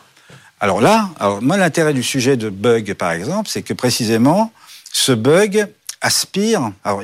alors 0.59 0.81
là, 0.81 1.09
alors 1.19 1.41
moi 1.41 1.57
l'intérêt 1.57 1.93
du 1.93 2.03
sujet 2.03 2.37
de 2.37 2.49
bug 2.49 2.93
par 2.93 3.11
exemple, 3.11 3.49
c'est 3.49 3.61
que 3.61 3.73
précisément 3.73 4.51
ce 4.91 5.11
bug 5.11 5.67
aspire. 6.01 6.71
Alors 6.83 7.01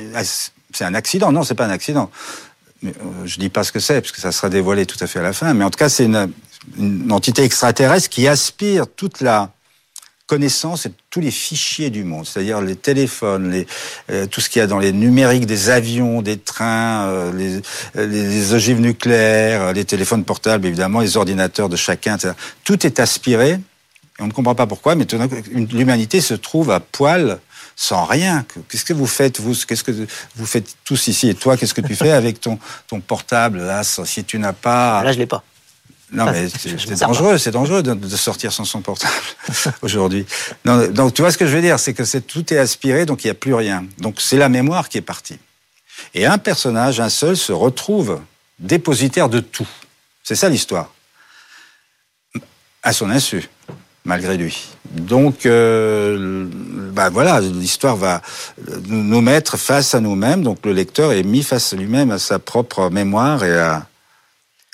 c'est 0.74 0.86
un 0.86 0.94
accident, 0.94 1.32
non, 1.32 1.44
c'est 1.44 1.56
pas 1.56 1.66
un 1.66 1.70
accident. 1.70 2.10
Euh, 2.84 2.92
je 3.26 3.40
dis 3.40 3.50
pas 3.50 3.64
ce 3.64 3.72
que 3.72 3.80
c'est 3.80 4.02
parce 4.02 4.12
que 4.12 4.22
ça 4.22 4.32
sera 4.32 4.50
dévoilé 4.50 4.86
tout 4.86 4.98
à 5.00 5.08
fait 5.08 5.20
à 5.20 5.24
la 5.24 5.34
fin. 5.34 5.54
Mais 5.54 5.64
en 5.64 5.70
tout 5.70 5.78
cas, 5.78 5.90
c'est 5.90 6.06
une, 6.06 6.32
une 6.78 7.12
entité 7.12 7.44
extraterrestre 7.44 8.10
qui 8.10 8.28
aspire 8.28 8.86
toute 8.88 9.22
la 9.22 9.52
connaissance 10.28 10.86
et 10.86 10.92
tous 11.10 11.20
les 11.20 11.32
fichiers 11.32 11.90
du 11.90 12.04
monde, 12.04 12.26
c'est-à-dire 12.26 12.62
les 12.62 12.76
téléphones, 12.76 13.64
euh, 14.10 14.26
tout 14.26 14.42
ce 14.42 14.50
qu'il 14.50 14.60
y 14.60 14.64
a 14.64 14.68
dans 14.68 14.80
les 14.80 14.92
numériques 14.92 15.46
des 15.46 15.70
avions, 15.70 16.22
des 16.22 16.38
trains, 16.38 17.08
euh, 17.08 17.32
les, 17.32 17.62
euh, 17.96 18.08
les, 18.08 18.54
ogives 18.54 18.82
nucléaires, 18.82 19.74
les 19.74 19.86
téléphones 19.86 20.24
portables, 20.24 20.66
évidemment, 20.66 21.02
les 21.02 21.16
ordinateurs 21.18 21.70
de 21.70 21.76
chacun, 21.76 22.16
etc. 22.16 22.34
Tout 22.64 22.86
est 22.86 23.00
aspiré, 23.00 23.52
et 23.52 24.22
on 24.22 24.28
ne 24.28 24.32
comprend 24.32 24.56
pas 24.56 24.66
pourquoi, 24.66 24.96
mais 24.96 25.06
l'humanité 25.72 26.22
se 26.22 26.34
trouve 26.34 26.72
à 26.72 26.80
poil 26.80 27.40
sans 27.76 28.06
rien. 28.06 28.46
Qu'est-ce 28.70 28.86
que 28.86 28.94
vous 28.94 29.08
faites, 29.08 29.40
vous? 29.40 29.54
Qu'est-ce 29.68 29.84
que 29.84 29.92
vous 30.36 30.46
faites 30.46 30.76
tous 30.86 31.08
ici? 31.08 31.28
Et 31.28 31.36
toi, 31.36 31.58
qu'est-ce 31.58 31.74
que 31.74 31.82
tu 31.82 31.96
fais 31.96 32.12
avec 32.12 32.40
ton, 32.40 32.58
ton 32.88 33.02
portable? 33.02 33.60
Là, 33.60 33.84
si 33.84 34.24
tu 34.24 34.40
n'as 34.40 34.54
pas... 34.54 35.04
Là, 35.04 35.12
je 35.12 35.20
l'ai 35.20 35.26
pas. 35.26 35.44
Non, 36.12 36.26
mais 36.26 36.48
c'est 36.50 37.00
dangereux, 37.00 37.38
c'est 37.38 37.52
dangereux 37.52 37.82
de, 37.82 38.16
sortir 38.16 38.54
sans 38.54 38.64
son 38.64 38.82
portable 38.82 39.14
aujourd'hui. 39.82 40.26
Donc, 40.64 41.14
tu 41.14 41.22
vois 41.22 41.32
ce 41.32 41.38
que 41.38 41.48
je 41.48 41.56
veux 41.56 41.62
dire, 41.62 41.80
c'est 41.80 41.94
que 41.94 42.18
tout 42.20 42.54
est 42.54 42.58
aspiré, 42.58 43.06
donc 43.06 43.24
il 43.24 43.28
n'y 43.28 43.32
a 43.32 43.36
plus 43.36 43.54
rien. 43.54 43.86
Donc, 43.98 44.18
c'est 44.20 44.38
la 44.38 44.50
mémoire 44.50 44.88
qui 44.90 45.00
est 45.00 45.02
partie. 45.02 45.40
Et 46.14 46.26
un 46.26 46.38
personnage, 46.38 47.00
un 47.00 47.10
seul, 47.10 47.36
se 47.36 47.52
retrouve 47.52 48.20
dépositaire 48.60 49.30
de 49.30 49.40
tout. 49.40 49.68
C'est 50.24 50.36
ça 50.36 50.48
l'histoire. 50.48 50.94
À 52.84 52.94
son 52.94 53.10
insu, 53.10 53.50
malgré 54.04 54.38
lui. 54.38 54.68
Donc, 54.92 55.48
euh, 55.48 56.48
bah 56.94 57.10
voilà, 57.10 57.42
l'histoire 57.42 57.96
va 57.96 58.22
nous 58.88 59.22
mettre 59.22 59.58
face 59.58 59.96
à 59.96 60.00
nous-mêmes. 60.00 60.44
Donc, 60.44 60.60
le 60.66 60.72
lecteur 60.72 61.12
est 61.14 61.24
mis 61.24 61.42
face 61.42 61.74
à 61.74 61.76
lui-même, 61.76 62.12
à 62.12 62.20
sa 62.20 62.38
propre 62.38 62.90
mémoire 62.92 63.44
et 63.44 63.58
à 63.58 63.88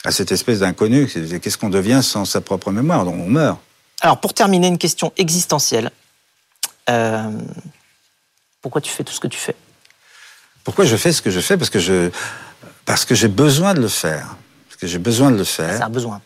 à 0.03 0.11
cette 0.11 0.31
espèce 0.31 0.59
d'inconnu. 0.59 1.07
Qu'est-ce 1.07 1.57
qu'on 1.57 1.69
devient 1.69 2.01
sans 2.03 2.25
sa 2.25 2.41
propre 2.41 2.71
mémoire? 2.71 3.05
Donc 3.05 3.15
on 3.15 3.27
meurt. 3.27 3.59
Alors 4.01 4.19
pour 4.19 4.33
terminer, 4.33 4.67
une 4.67 4.77
question 4.77 5.13
existentielle. 5.17 5.91
Euh, 6.89 7.31
pourquoi 8.61 8.81
tu 8.81 8.91
fais 8.91 9.03
tout 9.03 9.13
ce 9.13 9.19
que 9.19 9.27
tu 9.27 9.37
fais? 9.37 9.55
Pourquoi 10.63 10.85
je 10.85 10.95
fais 10.95 11.11
ce 11.11 11.21
que 11.21 11.31
je 11.31 11.39
fais? 11.39 11.57
Parce 11.57 11.69
que 11.69 11.79
je 11.79 12.09
parce 12.85 13.05
que 13.05 13.15
j'ai 13.15 13.27
besoin 13.27 13.73
de 13.73 13.81
le 13.81 13.87
faire. 13.87 14.35
Parce 14.67 14.79
que 14.79 14.87
j'ai 14.87 14.97
besoin 14.97 15.31
de 15.31 15.37
le 15.37 15.43
faire. 15.43 15.77
C'est 15.77 15.83
un 15.83 15.89
besoin. 15.89 16.21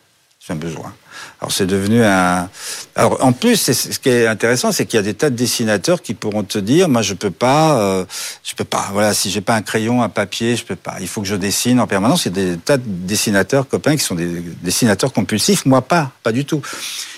C'est 0.46 0.52
un 0.52 0.56
besoin. 0.56 0.94
Alors 1.40 1.50
c'est 1.50 1.66
devenu 1.66 2.04
un. 2.04 2.48
Alors 2.94 3.24
en 3.24 3.32
plus, 3.32 3.56
ce 3.72 3.98
qui 3.98 4.08
est 4.08 4.28
intéressant, 4.28 4.70
c'est 4.70 4.86
qu'il 4.86 4.96
y 4.96 5.00
a 5.00 5.02
des 5.02 5.14
tas 5.14 5.28
de 5.28 5.34
dessinateurs 5.34 6.02
qui 6.02 6.14
pourront 6.14 6.44
te 6.44 6.58
dire, 6.58 6.88
moi 6.88 7.02
je 7.02 7.14
peux 7.14 7.32
pas, 7.32 7.80
euh, 7.80 8.04
je 8.44 8.54
peux 8.54 8.64
pas. 8.64 8.90
Voilà, 8.92 9.12
si 9.12 9.30
j'ai 9.30 9.40
pas 9.40 9.56
un 9.56 9.62
crayon, 9.62 10.02
un 10.04 10.08
papier, 10.08 10.54
je 10.54 10.64
peux 10.64 10.76
pas. 10.76 10.98
Il 11.00 11.08
faut 11.08 11.20
que 11.20 11.26
je 11.26 11.34
dessine 11.34 11.80
en 11.80 11.88
permanence. 11.88 12.26
Il 12.26 12.36
y 12.36 12.40
a 12.40 12.52
des 12.52 12.58
tas 12.58 12.76
de 12.76 12.84
dessinateurs 12.86 13.66
copains 13.66 13.96
qui 13.96 14.04
sont 14.04 14.14
des 14.14 14.40
dessinateurs 14.62 15.12
compulsifs. 15.12 15.66
Moi 15.66 15.82
pas, 15.82 16.12
pas 16.22 16.30
du 16.30 16.44
tout. 16.44 16.62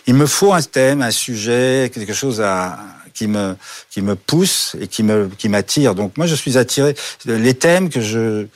Il 0.07 0.15
me 0.15 0.25
faut 0.25 0.55
un 0.55 0.63
thème, 0.63 1.03
un 1.03 1.11
sujet, 1.11 1.91
quelque 1.93 2.15
chose 2.15 2.41
à 2.41 2.79
qui 3.13 3.27
me 3.27 3.57
qui 3.91 4.01
me 4.01 4.15
pousse 4.15 4.75
et 4.81 4.87
qui 4.87 5.03
me 5.03 5.29
qui 5.37 5.51
m'attire. 5.51 5.95
Donc 5.95 6.17
moi 6.17 6.27
je 6.27 6.35
suis 6.35 6.57
attiré. 6.57 6.95
Les 7.27 7.53
thèmes 7.53 7.91
que 7.91 8.01
je 8.01 8.47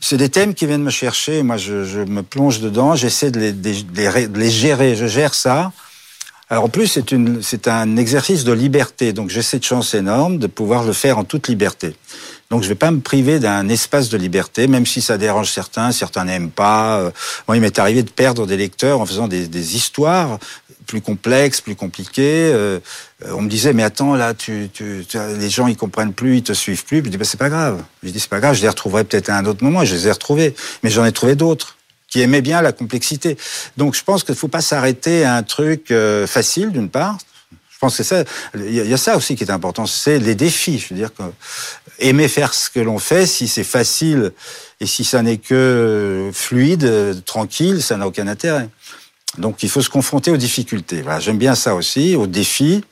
c'est 0.00 0.16
des 0.16 0.28
thèmes 0.28 0.54
qui 0.54 0.66
viennent 0.66 0.82
me 0.82 0.90
chercher. 0.90 1.42
Moi, 1.42 1.56
je, 1.56 2.04
me 2.04 2.22
plonge 2.22 2.60
dedans. 2.60 2.94
J'essaie 2.94 3.30
de 3.30 3.40
les, 3.40 4.50
gérer. 4.50 4.94
Je 4.94 5.06
gère 5.06 5.34
ça. 5.34 5.72
Alors 6.50 6.64
en 6.64 6.68
plus, 6.68 7.00
c'est 7.42 7.68
un 7.68 7.96
exercice 7.96 8.44
de 8.44 8.52
liberté. 8.52 9.12
Donc 9.12 9.28
j'ai 9.28 9.42
cette 9.42 9.64
chance 9.64 9.94
énorme 9.94 10.38
de 10.38 10.46
pouvoir 10.46 10.84
le 10.84 10.92
faire 10.92 11.18
en 11.18 11.24
toute 11.24 11.48
liberté. 11.48 11.94
Donc 12.50 12.62
je 12.62 12.68
vais 12.68 12.74
pas 12.74 12.90
me 12.90 13.00
priver 13.00 13.38
d'un 13.38 13.68
espace 13.68 14.08
de 14.08 14.16
liberté, 14.16 14.66
même 14.68 14.86
si 14.86 15.02
ça 15.02 15.18
dérange 15.18 15.50
certains, 15.50 15.92
certains 15.92 16.24
n'aiment 16.24 16.50
pas. 16.50 17.00
Euh, 17.00 17.10
moi, 17.46 17.56
il 17.58 17.60
m'est 17.60 17.78
arrivé 17.78 18.02
de 18.02 18.10
perdre 18.10 18.46
des 18.46 18.56
lecteurs 18.56 19.02
en 19.02 19.06
faisant 19.06 19.28
des 19.28 19.76
histoires 19.76 20.38
plus 20.88 21.00
complexes, 21.00 21.60
plus 21.60 21.76
compliquées. 21.76 22.50
Euh, 22.52 22.80
on 23.26 23.42
me 23.42 23.48
disait, 23.48 23.72
mais 23.72 23.84
attends, 23.84 24.16
là, 24.16 24.34
tu, 24.34 24.68
tu, 24.72 25.04
les 25.38 25.50
gens, 25.50 25.68
ils 25.68 25.76
comprennent 25.76 26.14
plus, 26.14 26.38
ils 26.38 26.42
te 26.42 26.52
suivent 26.52 26.84
plus. 26.84 26.98
Je 26.98 27.10
dis, 27.10 27.16
bah, 27.16 27.24
c'est 27.24 27.38
pas 27.38 27.50
grave. 27.50 27.84
Je 28.02 28.10
dis, 28.10 28.18
c'est 28.18 28.30
pas 28.30 28.40
grave, 28.40 28.56
je 28.56 28.62
les 28.62 28.68
retrouverai 28.68 29.04
peut-être 29.04 29.28
à 29.28 29.36
un 29.36 29.44
autre 29.44 29.62
moment. 29.62 29.84
Je 29.84 29.94
les 29.94 30.08
ai 30.08 30.10
retrouvés, 30.10 30.56
mais 30.82 30.90
j'en 30.90 31.04
ai 31.04 31.12
trouvé 31.12 31.36
d'autres 31.36 31.76
qui 32.08 32.22
aimaient 32.22 32.40
bien 32.40 32.62
la 32.62 32.72
complexité. 32.72 33.36
Donc, 33.76 33.94
je 33.94 34.02
pense 34.02 34.24
qu'il 34.24 34.32
ne 34.32 34.38
faut 34.38 34.48
pas 34.48 34.62
s'arrêter 34.62 35.24
à 35.24 35.36
un 35.36 35.42
truc 35.42 35.90
euh, 35.90 36.26
facile, 36.26 36.72
d'une 36.72 36.88
part. 36.88 37.18
Je 37.70 37.78
pense 37.78 37.96
que 37.96 38.02
ça, 38.02 38.24
il 38.54 38.72
y, 38.72 38.92
a 38.92 38.96
ça 38.96 39.16
aussi 39.16 39.36
qui 39.36 39.44
est 39.44 39.52
important, 39.52 39.86
c'est 39.86 40.18
les 40.18 40.34
défis. 40.34 40.80
Je 40.80 40.88
veux 40.92 40.98
dire 40.98 41.14
que 41.14 41.22
aimer 42.00 42.26
faire 42.26 42.52
ce 42.52 42.70
que 42.70 42.80
l'on 42.80 42.98
fait, 42.98 43.24
si 43.24 43.46
c'est 43.46 43.62
facile 43.62 44.32
et 44.80 44.86
si 44.86 45.04
ça 45.04 45.22
n'est 45.22 45.36
que 45.36 46.30
fluide, 46.32 47.22
tranquille, 47.24 47.80
ça 47.80 47.96
n'a 47.96 48.08
aucun 48.08 48.26
intérêt. 48.26 48.68
Donc 49.36 49.62
il 49.62 49.68
faut 49.68 49.82
se 49.82 49.90
confronter 49.90 50.30
aux 50.30 50.36
difficultés. 50.36 51.02
Voilà, 51.02 51.20
j'aime 51.20 51.38
bien 51.38 51.54
ça 51.54 51.74
aussi, 51.74 52.16
aux 52.16 52.26
défis. 52.26 52.82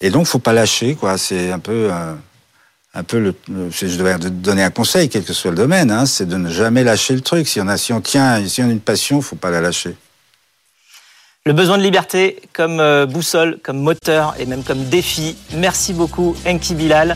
Et 0.00 0.10
donc 0.10 0.26
faut 0.26 0.38
pas 0.38 0.52
lâcher, 0.52 0.94
quoi. 0.94 1.18
C'est 1.18 1.50
un 1.50 1.58
peu, 1.58 1.88
euh, 1.90 2.14
un 2.94 3.02
peu 3.02 3.18
le, 3.18 3.34
je 3.70 3.96
devrais 3.96 4.18
donner 4.18 4.62
un 4.62 4.70
conseil, 4.70 5.08
quel 5.08 5.24
que 5.24 5.32
soit 5.32 5.50
le 5.50 5.56
domaine, 5.56 5.90
hein, 5.90 6.06
c'est 6.06 6.26
de 6.26 6.36
ne 6.36 6.50
jamais 6.50 6.84
lâcher 6.84 7.14
le 7.14 7.22
truc. 7.22 7.48
Si 7.48 7.60
on 7.60 7.68
a, 7.68 7.76
si 7.76 7.92
on 7.92 8.00
tient, 8.00 8.46
si 8.46 8.62
on 8.62 8.68
a 8.68 8.72
une 8.72 8.80
passion, 8.80 9.20
faut 9.20 9.36
pas 9.36 9.50
la 9.50 9.60
lâcher. 9.60 9.96
Le 11.46 11.52
besoin 11.52 11.78
de 11.78 11.82
liberté 11.84 12.42
comme 12.52 12.80
euh, 12.80 13.06
boussole, 13.06 13.60
comme 13.62 13.78
moteur 13.78 14.34
et 14.36 14.46
même 14.46 14.64
comme 14.64 14.82
défi. 14.86 15.36
Merci 15.54 15.92
beaucoup, 15.92 16.34
Enki 16.44 16.74
Bilal. 16.74 17.14